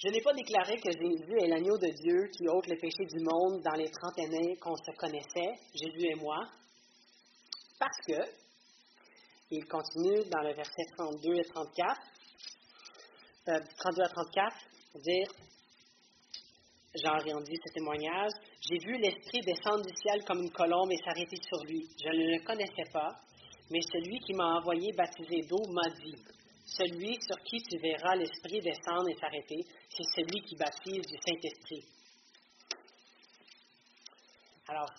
je 0.03 0.09
n'ai 0.09 0.21
pas 0.21 0.33
déclaré 0.33 0.75
que 0.81 0.91
Jésus 0.91 1.37
est 1.39 1.47
l'agneau 1.47 1.77
de 1.77 1.87
Dieu 1.87 2.27
qui 2.35 2.45
ôte 2.49 2.67
les 2.67 2.75
péchés 2.75 3.05
du 3.05 3.23
monde 3.23 3.61
dans 3.61 3.77
les 3.77 3.89
trente 3.89 4.19
années 4.19 4.57
qu'on 4.57 4.75
se 4.75 4.91
connaissait, 4.97 5.53
Jésus 5.73 6.07
et 6.11 6.15
moi, 6.15 6.43
parce 7.79 7.97
que, 8.05 8.19
il 9.51 9.65
continue 9.65 10.23
dans 10.29 10.41
le 10.41 10.53
verset 10.55 10.83
32 10.97 11.35
et 11.35 11.45
34, 11.45 12.01
32 13.45 14.01
euh, 14.01 14.03
à 14.03 14.09
34, 14.09 14.55
dire, 15.05 15.27
Jean 16.95 17.39
dit 17.41 17.59
ce 17.65 17.73
témoignage, 17.73 18.31
j'ai 18.59 18.79
vu 18.79 18.97
l'Esprit 18.97 19.39
descendre 19.39 19.85
du 19.85 19.95
ciel 19.95 20.25
comme 20.25 20.41
une 20.43 20.51
colombe 20.51 20.91
et 20.91 20.97
s'arrêter 20.97 21.37
sur 21.47 21.63
lui. 21.63 21.87
Je 22.03 22.09
ne 22.09 22.37
le 22.37 22.43
connaissais 22.43 22.91
pas, 22.91 23.15
mais 23.71 23.79
celui 23.81 24.19
qui 24.19 24.33
m'a 24.33 24.57
envoyé 24.57 24.91
baptiser 24.91 25.43
d'eau 25.47 25.65
m'a 25.71 25.89
dit, 25.91 26.15
celui 26.65 27.17
sur 27.21 27.37
qui 27.43 27.61
tu 27.61 27.77
verras 27.77 28.15
l'Esprit 28.15 28.61
descendre 28.61 29.09
et 29.09 29.15
s'arrêter, 29.15 29.65
c'est 29.89 30.21
celui 30.21 30.41
qui 30.41 30.55
baptise 30.55 31.01
du 31.01 31.17
Saint-Esprit. 31.25 31.85
Alors, 34.67 34.89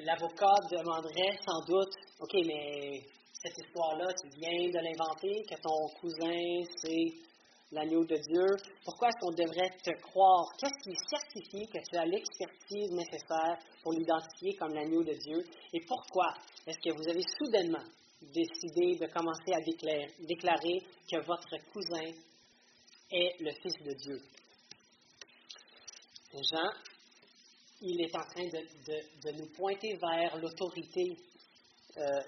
l'avocat 0.00 0.54
demanderait 0.70 1.38
sans 1.46 1.60
doute, 1.66 1.94
OK, 2.20 2.34
mais 2.46 3.02
cette 3.32 3.58
histoire-là, 3.58 4.06
tu 4.14 4.28
viens 4.40 4.68
de 4.68 4.78
l'inventer, 4.78 5.42
que 5.48 5.60
ton 5.60 6.00
cousin, 6.00 6.64
c'est 6.82 7.28
l'agneau 7.70 8.04
de 8.04 8.16
Dieu. 8.16 8.56
Pourquoi 8.84 9.08
est-ce 9.08 9.20
qu'on 9.20 9.34
devrait 9.34 9.70
te 9.84 9.90
croire? 10.00 10.46
Qu'est-ce 10.58 10.90
qui 10.90 10.96
certifie 11.08 11.66
que 11.68 11.78
tu 11.88 11.96
as 11.96 12.06
l'expertise 12.06 12.90
nécessaire 12.92 13.58
pour 13.82 13.92
l'identifier 13.92 14.54
comme 14.56 14.72
l'agneau 14.74 15.04
de 15.04 15.12
Dieu? 15.12 15.44
Et 15.74 15.80
pourquoi 15.86 16.34
est-ce 16.66 16.78
que 16.78 16.96
vous 16.96 17.08
avez 17.08 17.22
soudainement 17.38 17.84
décidé 18.20 18.96
de 18.96 19.06
commencer 19.06 19.52
à 19.52 19.60
déclarer, 19.60 20.82
que 21.10 21.24
votre 21.24 21.56
cousin 21.72 22.12
est 23.10 23.40
le 23.40 23.50
Fils 23.62 23.74
de 23.84 23.92
Dieu? 23.94 24.20
Jean, 26.32 26.70
il 27.80 28.00
est 28.02 28.14
en 28.14 28.24
train 28.24 28.44
de, 28.44 29.30
nous 29.38 29.46
pointer 29.56 29.96
vers 29.96 30.36
l'autorité 30.36 31.16
euh, 31.96 32.20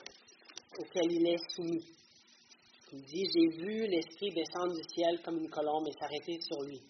auquel 0.79 1.13
il 1.13 1.27
est 1.29 1.51
soumis. 1.55 1.85
Il 2.93 3.03
dit, 3.03 3.25
j'ai 3.25 3.57
vu 3.59 3.87
l'Esprit 3.87 4.31
descendre 4.31 4.75
du 4.75 4.83
ciel 4.95 5.21
comme 5.23 5.39
une 5.39 5.51
colombe 5.51 5.87
et 5.89 5.93
s'arrêter 5.93 6.41
sur 6.41 6.63
lui. 6.63 6.81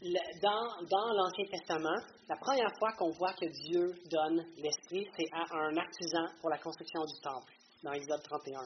Dans, 0.00 1.12
l'Ancien 1.12 1.44
Testament, 1.50 1.98
la 2.28 2.36
première 2.36 2.70
fois 2.78 2.92
qu'on 2.92 3.10
voit 3.10 3.32
que 3.32 3.46
Dieu 3.46 3.92
donne 4.08 4.44
l'Esprit, 4.56 5.04
c'est 5.16 5.26
à 5.32 5.44
un 5.56 5.76
artisan 5.76 6.24
pour 6.40 6.50
la 6.50 6.58
construction 6.58 7.00
du 7.04 7.20
temple, 7.20 7.52
dans 7.82 7.92
Exode 7.92 8.22
31. 8.22 8.60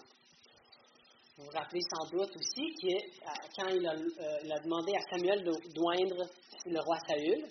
Vous 1.39 1.45
vous 1.45 1.59
rappelez 1.59 1.81
sans 1.89 2.11
doute 2.11 2.37
aussi 2.37 2.75
que 2.83 2.95
euh, 2.95 3.33
quand 3.57 3.69
il 3.69 3.87
a, 3.87 3.95
euh, 3.95 4.39
il 4.45 4.53
a 4.53 4.61
demandé 4.61 4.93
à 4.95 5.01
Samuel 5.17 5.43
d'oindre 5.75 6.29
le 6.67 6.81
roi 6.81 6.99
Saül, 7.09 7.49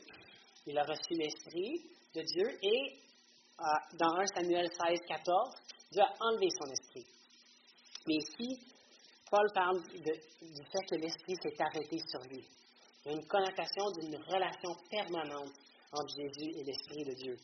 il 0.67 0.77
a 0.77 0.83
reçu 0.83 1.13
l'Esprit, 1.13 1.81
de 2.13 2.21
Dieu 2.21 2.47
et 2.61 2.99
euh, 3.59 3.63
dans 3.97 4.15
1 4.19 4.25
Samuel 4.27 4.67
16, 4.69 4.99
14, 5.07 5.55
Dieu 5.91 6.01
a 6.01 6.25
enlevé 6.25 6.47
son 6.49 6.69
esprit. 6.71 7.05
Mais 8.07 8.15
ici, 8.15 8.59
Paul 9.29 9.47
parle 9.53 9.81
du 9.81 10.01
fait 10.01 10.85
que 10.89 10.95
l'esprit 10.95 11.35
s'est 11.41 11.55
arrêté 11.59 11.97
sur 11.99 12.19
lui. 12.29 12.45
Il 13.03 13.11
a 13.11 13.13
une 13.15 13.25
connotation 13.25 13.83
d'une 13.91 14.15
relation 14.15 14.75
permanente 14.89 15.53
entre 15.91 16.15
Jésus 16.15 16.51
et 16.59 16.63
l'esprit 16.63 17.03
de 17.03 17.13
Dieu. 17.13 17.37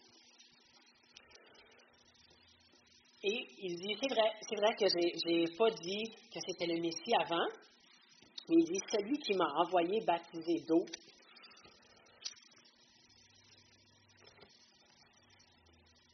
Et 3.23 3.47
il 3.63 3.75
dit, 3.75 3.97
c'est 3.99 4.13
vrai, 4.13 4.31
c'est 4.47 4.55
vrai 4.55 4.75
que 4.75 4.87
je 4.87 5.27
n'ai 5.27 5.57
pas 5.57 5.71
dit 5.71 6.11
que 6.31 6.39
c'était 6.45 6.67
le 6.67 6.79
Messie 6.79 7.13
avant, 7.19 7.47
mais 8.47 8.55
il 8.59 8.65
dit, 8.65 8.79
celui 8.91 9.17
qui 9.17 9.33
m'a 9.33 9.51
envoyé 9.65 9.99
baptiser 10.05 10.61
d'eau, 10.67 10.85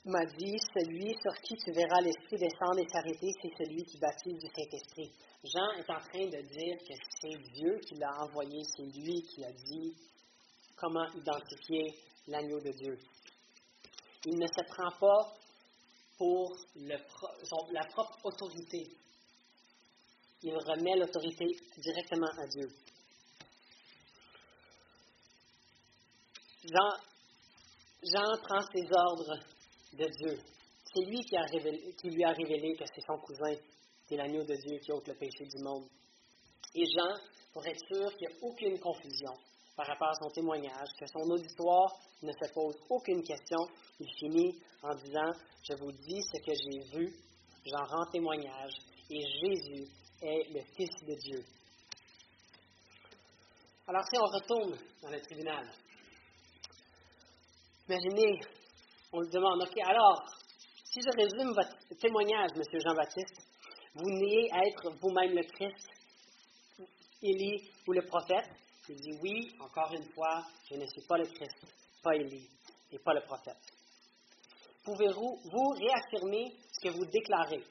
m'a 0.05 0.25
dit, 0.25 0.57
celui 0.73 1.15
sur 1.21 1.33
qui 1.41 1.55
tu 1.55 1.71
verras 1.71 2.01
l'Esprit 2.01 2.37
descendre 2.37 2.79
et 2.79 2.87
s'arrêter, 2.89 3.31
c'est 3.41 3.63
celui 3.63 3.83
qui 3.85 3.97
baptise 3.97 4.37
du 4.37 4.47
Saint-Esprit. 4.47 5.11
Jean 5.45 5.71
est 5.77 5.89
en 5.89 5.99
train 5.99 6.25
de 6.25 6.41
dire 6.41 6.77
que 6.79 6.93
c'est 7.21 7.37
Dieu 7.53 7.79
qui 7.87 7.95
l'a 7.95 8.11
envoyé, 8.21 8.61
c'est 8.75 8.83
lui 8.83 9.21
qui 9.23 9.43
a 9.45 9.51
dit 9.51 9.95
comment 10.75 11.09
identifier 11.13 11.95
l'agneau 12.27 12.59
de 12.59 12.71
Dieu. 12.71 12.99
Il 14.25 14.37
ne 14.37 14.47
se 14.47 14.63
prend 14.73 14.91
pas 14.99 15.33
pour 16.17 16.55
la 16.75 17.85
propre 17.85 18.17
autorité. 18.25 18.89
Il 20.41 20.53
remet 20.53 20.97
l'autorité 20.97 21.45
directement 21.77 22.31
à 22.37 22.47
Dieu. 22.47 22.67
Jean 28.03 28.37
prend 28.43 28.61
ses 28.73 28.85
ordres 28.91 29.52
de 29.93 30.05
Dieu. 30.05 30.39
C'est 30.93 31.05
lui 31.05 31.21
qui, 31.21 31.35
a 31.37 31.43
révélé, 31.43 31.93
qui 31.99 32.09
lui 32.09 32.23
a 32.23 32.31
révélé 32.31 32.75
que 32.75 32.85
c'est 32.85 33.01
son 33.05 33.17
cousin, 33.19 33.55
qui 34.07 34.15
est 34.15 34.17
l'agneau 34.17 34.43
de 34.43 34.55
Dieu 34.55 34.77
qui 34.79 34.91
ôte 34.91 35.07
le 35.07 35.15
péché 35.15 35.45
du 35.45 35.63
monde. 35.63 35.87
Et 36.75 36.85
Jean, 36.85 37.15
pour 37.53 37.65
être 37.65 37.79
sûr 37.87 38.09
qu'il 38.17 38.27
n'y 38.27 38.33
a 38.33 38.37
aucune 38.41 38.79
confusion 38.79 39.33
par 39.75 39.87
rapport 39.87 40.09
à 40.09 40.13
son 40.21 40.29
témoignage, 40.29 40.89
que 40.99 41.05
son 41.07 41.29
auditoire 41.29 41.99
ne 42.21 42.31
se 42.31 42.53
pose 42.53 42.75
aucune 42.89 43.23
question, 43.23 43.59
il 43.99 44.09
finit 44.19 44.59
en 44.83 44.95
disant, 44.95 45.31
je 45.63 45.75
vous 45.75 45.91
dis 45.91 46.21
ce 46.21 46.41
que 46.41 46.53
j'ai 46.53 46.97
vu, 46.97 47.13
j'en 47.65 47.83
rends 47.85 48.09
témoignage, 48.11 48.73
et 49.09 49.21
Jésus 49.21 49.87
est 50.21 50.53
le 50.53 50.61
Fils 50.75 50.91
de 51.07 51.15
Dieu. 51.15 51.43
Alors 53.87 54.03
si 54.05 54.17
on 54.17 54.25
retourne 54.25 54.77
dans 55.01 55.09
le 55.09 55.21
tribunal, 55.21 55.69
imaginez, 57.89 58.39
on 59.13 59.21
lui 59.21 59.29
demande, 59.29 59.61
OK, 59.61 59.77
alors, 59.85 60.23
si 60.85 60.99
je 61.01 61.15
résume 61.15 61.53
votre 61.53 61.77
témoignage, 62.01 62.49
M. 62.55 62.63
Jean-Baptiste, 62.83 63.37
vous 63.93 64.09
niez 64.09 64.49
être 64.51 64.89
vous-même 64.99 65.35
le 65.35 65.43
Christ, 65.43 65.87
Élie 67.21 67.71
ou 67.87 67.93
le 67.93 68.01
prophète? 68.07 68.49
Il 68.89 68.95
dit 68.95 69.19
oui, 69.21 69.55
encore 69.61 69.93
une 69.93 70.11
fois, 70.13 70.43
je 70.69 70.75
ne 70.75 70.85
suis 70.87 71.01
pas 71.07 71.17
le 71.17 71.25
Christ, 71.25 71.55
pas 72.03 72.15
Élie 72.15 72.49
et 72.91 72.97
pas 72.99 73.13
le 73.13 73.21
prophète. 73.21 73.61
Pouvez-vous 74.83 75.39
vous 75.45 75.69
réaffirmer 75.69 76.51
ce 76.71 76.89
que 76.89 76.93
vous 76.93 77.05
déclarez? 77.05 77.63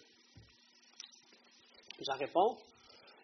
J'en 2.01 2.17
réponds, 2.19 2.57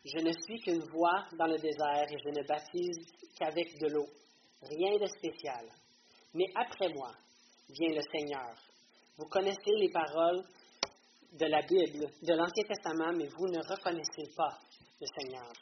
je 0.04 0.18
ne 0.18 0.32
suis 0.32 0.60
qu'une 0.60 0.82
voix 0.90 1.24
dans 1.38 1.46
le 1.46 1.56
désert 1.56 2.06
et 2.10 2.18
je 2.18 2.28
ne 2.28 2.46
baptise 2.46 2.98
qu'avec 3.38 3.78
de 3.78 3.86
l'eau. 3.88 4.06
Rien 4.62 4.98
de 4.98 5.06
spécial. 5.06 5.70
Mais 6.34 6.46
après 6.54 6.92
moi 6.92 7.12
vient 7.70 7.94
le 7.94 8.02
Seigneur. 8.12 8.54
Vous 9.16 9.26
connaissez 9.26 9.72
les 9.78 9.90
paroles 9.90 10.44
de 11.32 11.46
la 11.46 11.60
Bible, 11.62 12.06
de 12.22 12.34
l'Ancien 12.34 12.64
Testament, 12.64 13.12
mais 13.12 13.26
vous 13.26 13.48
ne 13.48 13.58
reconnaissez 13.58 14.32
pas 14.36 14.58
le 15.00 15.06
Seigneur. 15.18 15.52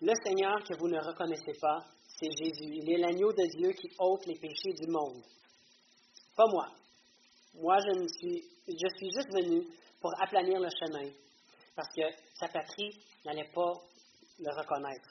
Le 0.00 0.12
Seigneur 0.24 0.62
que 0.64 0.78
vous 0.78 0.88
ne 0.88 0.98
reconnaissez 0.98 1.52
pas, 1.60 1.84
c'est 2.18 2.30
Jésus. 2.30 2.72
Il 2.72 2.90
est 2.90 2.98
l'agneau 2.98 3.32
de 3.32 3.46
Dieu 3.58 3.72
qui 3.72 3.88
ôte 3.98 4.26
les 4.26 4.38
péchés 4.38 4.72
du 4.72 4.90
monde. 4.90 5.22
Pas 6.36 6.46
moi. 6.46 6.68
Moi, 7.54 7.76
je, 7.80 8.06
suis, 8.08 8.42
je 8.66 8.88
suis 8.96 9.10
juste 9.10 9.32
venu 9.32 9.66
pour 10.00 10.12
aplanir 10.22 10.58
le 10.60 10.68
chemin, 10.70 11.10
parce 11.76 11.88
que 11.94 12.02
sa 12.34 12.48
patrie 12.48 12.98
n'allait 13.24 13.50
pas 13.52 13.72
le 14.38 14.56
reconnaître. 14.56 15.10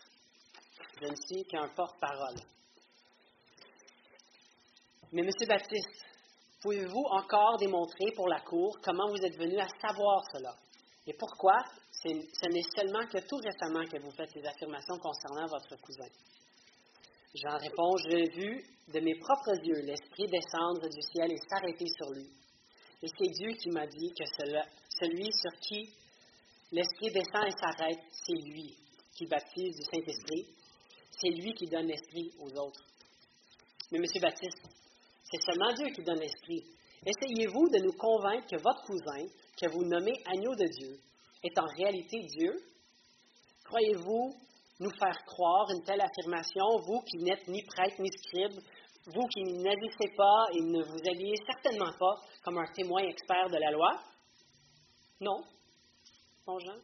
Je 1.02 1.08
ne 1.08 1.16
suis 1.16 1.46
qu'un 1.46 1.68
porte-parole. 1.76 2.38
Mais 5.12 5.24
M. 5.24 5.30
Baptiste, 5.48 6.06
pouvez-vous 6.62 7.04
encore 7.10 7.58
démontrer 7.58 8.12
pour 8.16 8.28
la 8.28 8.42
Cour 8.42 8.78
comment 8.84 9.10
vous 9.10 9.26
êtes 9.26 9.38
venu 9.38 9.58
à 9.58 9.68
savoir 9.82 10.24
cela? 10.32 10.56
Et 11.08 11.14
pourquoi? 11.14 11.56
Ce 11.92 12.08
n'est 12.10 12.70
seulement 12.76 13.08
que 13.08 13.18
tout 13.28 13.38
récemment 13.38 13.86
que 13.86 13.98
vous 13.98 14.12
faites 14.12 14.30
ces 14.32 14.46
affirmations 14.46 15.00
concernant 15.00 15.48
votre 15.48 15.76
cousin. 15.82 16.08
J'en 17.34 17.58
réponds, 17.58 17.98
j'ai 18.08 18.30
vu 18.30 18.64
de 18.94 19.00
mes 19.00 19.16
propres 19.18 19.58
yeux 19.66 19.82
l'Esprit 19.82 20.28
descendre 20.28 20.88
du 20.88 21.02
ciel 21.02 21.32
et 21.32 21.38
s'arrêter 21.50 21.86
sur 21.98 22.12
lui. 22.12 22.30
Et 23.02 23.08
c'est 23.08 23.32
Dieu 23.32 23.54
qui 23.54 23.70
m'a 23.72 23.88
dit 23.88 24.12
que 24.12 24.26
celui 25.00 25.32
sur 25.34 25.60
qui 25.60 25.92
l'Esprit 26.72 27.10
descend 27.12 27.48
et 27.48 27.58
s'arrête, 27.60 28.00
c'est 28.12 28.42
lui 28.46 28.78
qui 29.18 29.26
baptise 29.26 29.76
du 29.76 29.84
Saint-Esprit. 29.84 30.54
C'est 31.10 31.30
lui 31.30 31.54
qui 31.56 31.66
donne 31.66 31.88
l'Esprit 31.88 32.32
aux 32.40 32.52
autres. 32.60 32.86
Mais 33.92 33.98
Monsieur 34.00 34.22
Baptiste, 34.22 34.62
c'est 35.32 35.42
seulement 35.42 35.74
Dieu 35.74 35.94
qui 35.94 36.04
donne 36.04 36.20
l'Esprit. 36.20 36.64
Essayez-vous 37.06 37.70
de 37.70 37.80
nous 37.80 37.94
convaincre 37.94 38.48
que 38.48 38.62
votre 38.62 38.82
cousin, 38.84 39.26
que 39.58 39.70
vous 39.70 39.84
nommez 39.86 40.22
agneau 40.26 40.56
de 40.56 40.66
Dieu, 40.66 41.00
est 41.44 41.58
en 41.58 41.66
réalité 41.78 42.20
Dieu? 42.38 42.54
Croyez-vous 43.66 44.36
nous 44.80 44.92
faire 44.92 45.24
croire 45.26 45.70
une 45.72 45.84
telle 45.84 46.02
affirmation, 46.02 46.66
vous 46.86 47.02
qui 47.02 47.18
n'êtes 47.18 47.48
ni 47.48 47.62
prêtre 47.64 48.02
ni 48.02 48.10
scribe, 48.10 48.60
vous 49.06 49.28
qui 49.28 49.44
n'agissez 49.44 50.14
pas 50.16 50.48
et 50.54 50.62
ne 50.62 50.84
vous 50.84 51.00
habillez 51.10 51.36
certainement 51.46 51.92
pas 51.98 52.16
comme 52.44 52.58
un 52.58 52.72
témoin 52.74 53.02
expert 53.04 53.50
de 53.50 53.58
la 53.58 53.72
loi? 53.72 54.02
Non. 55.22 55.44
Bon 56.46 56.60
Jean, 56.60 56.78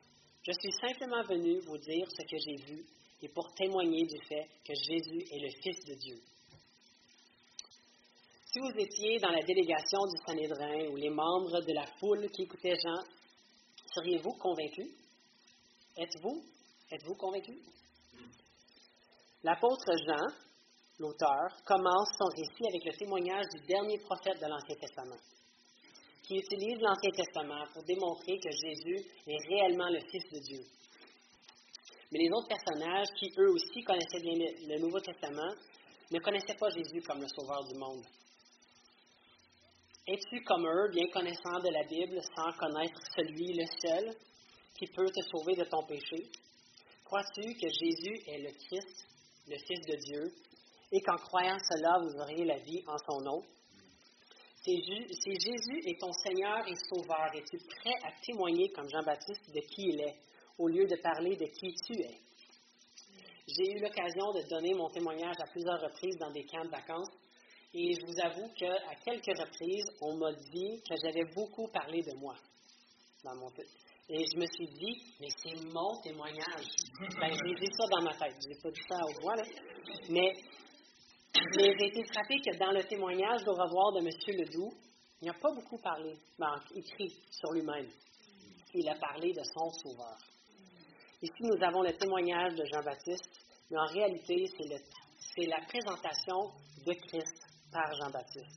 je 0.44 0.52
suis 0.52 0.72
simplement 0.74 1.24
venu 1.24 1.60
vous 1.62 1.78
dire 1.78 2.08
ce 2.12 2.22
que 2.24 2.38
j'ai 2.38 2.74
vu 2.74 2.86
et 3.22 3.30
pour 3.30 3.54
témoigner 3.56 4.06
du 4.06 4.18
fait 4.28 4.48
que 4.66 4.74
Jésus 4.74 5.24
est 5.32 5.40
le 5.40 5.50
Fils 5.62 5.86
de 5.86 5.96
Dieu. 5.96 6.22
Si 8.56 8.62
vous 8.62 8.80
étiez 8.80 9.20
dans 9.20 9.32
la 9.32 9.44
délégation 9.44 10.00
du 10.08 10.16
Sanhédrin 10.26 10.88
ou 10.88 10.96
les 10.96 11.10
membres 11.10 11.60
de 11.60 11.74
la 11.74 11.86
foule 12.00 12.26
qui 12.32 12.44
écoutaient 12.44 12.80
Jean, 12.82 13.04
Seriez-vous 13.94 14.32
convaincu? 14.40 14.96
Êtes-vous? 15.98 16.42
Êtes-vous 16.90 17.16
convaincu? 17.16 17.52
L'apôtre 19.44 19.92
Jean, 20.08 20.32
l'auteur, 21.00 21.52
commence 21.66 22.08
son 22.18 22.28
récit 22.28 22.66
avec 22.70 22.86
le 22.86 22.98
témoignage 22.98 23.44
du 23.56 23.68
dernier 23.68 23.98
prophète 23.98 24.40
de 24.40 24.48
l'Ancien 24.48 24.78
Testament, 24.80 25.20
qui 26.24 26.38
utilise 26.38 26.80
l'Ancien 26.80 27.12
Testament 27.12 27.66
pour 27.74 27.84
démontrer 27.84 28.40
que 28.40 28.52
Jésus 28.52 29.06
est 29.28 29.48
réellement 29.50 29.90
le 29.90 30.00
Fils 30.00 30.32
de 30.32 30.40
Dieu. 30.40 30.64
Mais 32.10 32.20
les 32.20 32.30
autres 32.32 32.48
personnages, 32.48 33.08
qui 33.20 33.34
eux 33.38 33.52
aussi 33.52 33.84
connaissaient 33.84 34.22
bien 34.22 34.48
le, 34.70 34.80
Nouveau 34.80 35.02
Testament, 35.02 35.52
ne 36.10 36.20
connaissaient 36.20 36.56
pas 36.58 36.70
Jésus 36.70 37.02
comme 37.02 37.20
le 37.20 37.28
Sauveur 37.28 37.66
du 37.66 37.78
monde. 37.78 38.06
Es-tu 40.08 40.44
comme 40.44 40.68
eux, 40.68 40.90
bien 40.92 41.08
connaissant 41.12 41.60
de 41.64 41.70
la 41.70 41.84
Bible, 41.84 42.22
sans 42.36 42.52
connaître 42.60 43.02
celui, 43.16 43.54
le 43.54 43.66
seul, 43.66 44.16
qui 44.78 44.86
peut 44.86 45.10
te 45.10 45.22
sauver 45.32 45.56
de 45.56 45.64
ton 45.64 45.82
péché? 45.84 46.30
Crois-tu 47.04 47.42
que 47.56 47.68
Jésus 47.68 48.22
est 48.28 48.38
le 48.38 48.52
Christ, 48.52 49.08
le 49.48 49.58
Fils 49.58 49.82
de 49.88 49.96
Dieu, 50.06 50.32
et 50.92 51.02
qu'en 51.02 51.16
croyant 51.16 51.58
cela, 51.58 51.98
vous 52.04 52.22
auriez 52.22 52.46
la 52.46 52.60
vie 52.60 52.84
en 52.86 52.98
son 53.00 53.20
nom? 53.22 53.42
Si 54.62 54.76
Jésus 54.78 55.90
est 55.90 56.00
ton 56.00 56.14
Seigneur 56.14 56.68
et 56.68 56.76
Sauveur, 56.88 57.32
es-tu 57.34 57.58
prêt 57.66 57.96
à 58.04 58.12
témoigner 58.24 58.70
comme 58.74 58.88
Jean-Baptiste 58.88 59.56
de 59.56 59.62
qui 59.62 59.90
il 59.90 60.02
est, 60.02 60.18
au 60.60 60.68
lieu 60.68 60.86
de 60.86 60.96
parler 60.98 61.36
de 61.36 61.46
qui 61.46 61.74
tu 61.84 62.00
es? 62.00 62.20
J'ai 63.48 63.72
eu 63.72 63.80
l'occasion 63.80 64.34
de 64.34 64.48
donner 64.50 64.76
mon 64.76 64.90
témoignage 64.90 65.38
à 65.40 65.48
plusieurs 65.48 65.82
reprises 65.82 66.18
dans 66.18 66.32
des 66.32 66.46
camps 66.46 66.66
de 66.66 66.70
vacances 66.70 67.10
et 67.78 67.94
je 67.94 68.06
vous 68.06 68.20
avoue 68.24 68.48
qu'à 68.54 68.96
quelques 69.04 69.38
reprises, 69.38 69.86
on 70.02 70.16
m'a 70.16 70.32
dit 70.32 70.82
que 70.90 70.96
j'avais 71.04 71.26
beaucoup 71.36 71.68
parlé 71.68 72.02
de 72.02 72.14
moi. 72.18 72.36
Dans 73.22 73.36
mon 73.36 73.50
et 74.08 74.24
je 74.24 74.40
me 74.40 74.46
suis 74.46 74.68
dit, 74.68 75.02
mais 75.20 75.28
c'est 75.44 75.56
mon 75.74 76.00
témoignage. 76.02 76.68
Ben, 77.20 77.32
j'ai 77.34 77.56
dit 77.56 77.72
ça 77.76 77.88
dans 77.90 78.04
ma 78.04 78.14
tête. 78.14 78.36
Je 78.40 78.50
n'ai 78.50 78.62
pas 78.62 78.70
dit 78.70 78.82
ça 78.88 78.98
au 79.04 79.22
voix, 79.22 79.36
là. 79.36 79.44
Mais, 80.10 80.32
j'ai 81.58 81.88
été 81.88 82.04
frappé 82.14 82.38
que 82.38 82.56
dans 82.58 82.72
le 82.72 82.84
témoignage 82.84 83.44
d'au 83.44 83.54
revoir 83.54 83.94
de 83.94 84.00
M. 84.00 84.38
Ledoux, 84.40 84.72
il 85.22 85.28
n'a 85.28 85.34
pas 85.34 85.52
beaucoup 85.54 85.80
parlé, 85.80 86.14
ben, 86.38 86.54
écrit 86.76 87.12
sur 87.32 87.52
lui-même. 87.52 87.90
Il 88.76 88.88
a 88.88 88.96
parlé 88.96 89.34
de 89.34 89.42
son 89.44 89.70
sauveur. 89.72 90.18
Ici, 91.22 91.42
nous 91.42 91.64
avons 91.66 91.82
le 91.82 91.94
témoignage 91.98 92.54
de 92.54 92.64
Jean-Baptiste, 92.72 93.30
mais 93.72 93.80
en 93.80 93.92
réalité, 93.92 94.46
c'est 95.36 95.46
la 95.48 95.62
présentation 95.66 96.52
de 96.86 96.94
Christ 96.94 97.45
par 97.76 97.94
Jean-Baptiste. 97.94 98.56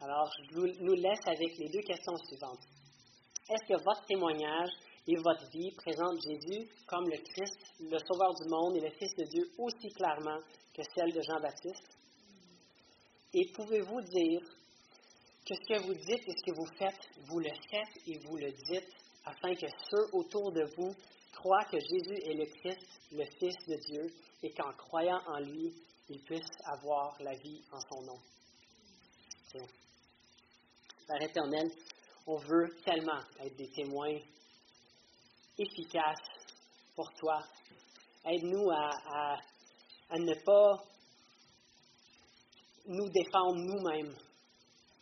Alors, 0.00 0.30
je 0.48 0.60
nous 0.80 0.94
laisse 0.94 1.26
avec 1.26 1.58
les 1.58 1.68
deux 1.68 1.82
questions 1.82 2.16
suivantes. 2.18 2.62
Est-ce 3.48 3.66
que 3.66 3.82
votre 3.82 4.04
témoignage 4.06 4.70
et 5.08 5.16
votre 5.16 5.50
vie 5.50 5.72
présentent 5.72 6.20
Jésus 6.22 6.68
comme 6.86 7.08
le 7.08 7.18
Christ, 7.18 7.58
le 7.80 7.98
Sauveur 7.98 8.32
du 8.34 8.48
monde 8.48 8.76
et 8.76 8.80
le 8.80 8.90
Fils 8.90 9.12
de 9.16 9.24
Dieu 9.24 9.50
aussi 9.58 9.88
clairement 9.88 10.38
que 10.72 10.82
celle 10.94 11.12
de 11.12 11.20
Jean-Baptiste? 11.20 11.98
Et 13.34 13.50
pouvez-vous 13.56 14.00
dire 14.02 14.40
que 15.44 15.54
ce 15.56 15.74
que 15.74 15.82
vous 15.82 15.94
dites 15.94 16.28
et 16.28 16.34
ce 16.36 16.44
que 16.46 16.56
vous 16.56 16.70
faites, 16.78 17.00
vous 17.26 17.40
le 17.40 17.50
faites 17.70 18.06
et 18.06 18.18
vous 18.18 18.36
le 18.36 18.52
dites 18.52 18.88
afin 19.24 19.52
que 19.54 19.66
ceux 19.90 20.16
autour 20.16 20.52
de 20.52 20.62
vous 20.76 20.94
croient 21.32 21.64
que 21.64 21.78
Jésus 21.80 22.22
est 22.22 22.34
le 22.34 22.46
Christ, 22.46 22.86
le 23.10 23.24
Fils 23.38 23.56
de 23.66 23.76
Dieu, 23.90 24.06
et 24.42 24.50
qu'en 24.52 24.72
croyant 24.74 25.20
en 25.26 25.40
lui, 25.40 25.74
ils 26.10 26.22
puissent 26.24 26.58
avoir 26.64 27.16
la 27.22 27.34
vie 27.36 27.62
en 27.72 27.80
son 27.80 28.02
nom. 28.02 28.18
Père 31.06 31.22
éternel, 31.22 31.70
on 32.26 32.36
veut 32.36 32.76
tellement 32.84 33.20
être 33.40 33.56
des 33.56 33.70
témoins 33.70 34.18
efficaces 35.56 36.28
pour 36.94 37.10
toi. 37.14 37.42
Aide-nous 38.24 38.70
à, 38.70 39.36
ne 40.18 40.34
pas 40.44 40.84
nous 42.86 43.08
défendre 43.08 43.56
nous-mêmes 43.56 44.14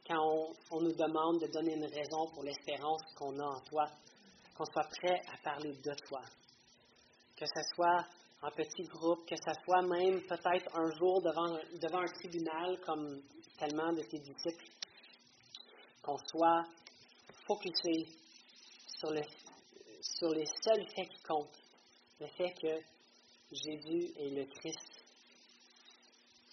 quand 0.06 0.52
on 0.70 0.80
nous 0.80 0.94
demande 0.94 1.40
de 1.40 1.46
donner 1.48 1.74
une 1.74 1.86
raison 1.86 2.30
pour 2.34 2.42
l'espérance 2.42 3.02
qu'on 3.16 3.38
a 3.38 3.44
en 3.44 3.60
toi, 3.60 3.84
qu'on 4.56 4.64
soit 4.64 4.88
prêt 5.00 5.20
à 5.32 5.38
parler 5.42 5.72
de 5.72 5.94
toi. 6.06 6.20
Que 7.36 7.46
ce 7.46 7.62
soit 7.74 8.06
en 8.40 8.50
petit 8.50 8.84
groupe, 8.84 9.28
que 9.28 9.36
ce 9.36 9.52
soit 9.64 9.82
même 9.82 10.22
peut-être 10.22 10.76
un 10.76 10.90
jour 10.96 11.20
devant, 11.22 11.58
devant 11.80 12.00
un 12.00 12.12
tribunal 12.12 12.80
comme 12.86 13.20
tellement 13.58 13.92
de 13.92 14.02
tes 14.02 14.18
disciples, 14.18 14.64
qu'on 16.02 16.18
soit 16.18 16.64
focusé 17.46 18.06
sur, 18.86 19.10
le, 19.10 19.22
sur 20.00 20.28
les 20.30 20.46
seuls 20.62 20.86
faits 20.94 21.08
qui 21.08 21.22
comptent, 21.22 21.62
le 22.20 22.26
fait 22.28 22.54
que 22.60 22.80
Jésus 23.50 24.12
est 24.18 24.30
le 24.30 24.44
Christ, 24.46 25.04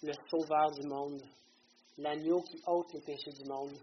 le 0.02 0.12
Sauveur 0.28 0.72
du 0.72 0.86
monde, 0.86 1.22
l'agneau 1.98 2.42
qui 2.42 2.60
ôte 2.66 2.92
les 2.94 3.00
péchés 3.00 3.32
du 3.32 3.44
monde, 3.44 3.76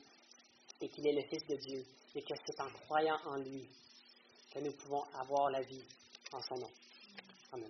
et 0.81 0.89
qu'il 0.89 1.07
est 1.07 1.13
le 1.13 1.27
Fils 1.29 1.45
de 1.47 1.55
Dieu, 1.55 1.85
et 2.15 2.21
que 2.21 2.33
c'est 2.45 2.59
en 2.59 2.69
croyant 2.85 3.17
en 3.25 3.37
lui 3.37 3.67
que 4.53 4.59
nous 4.59 4.71
pouvons 4.73 5.03
avoir 5.13 5.49
la 5.51 5.61
vie 5.61 5.83
en 6.33 6.41
son 6.41 6.55
nom. 6.55 6.71
Amen. 7.53 7.69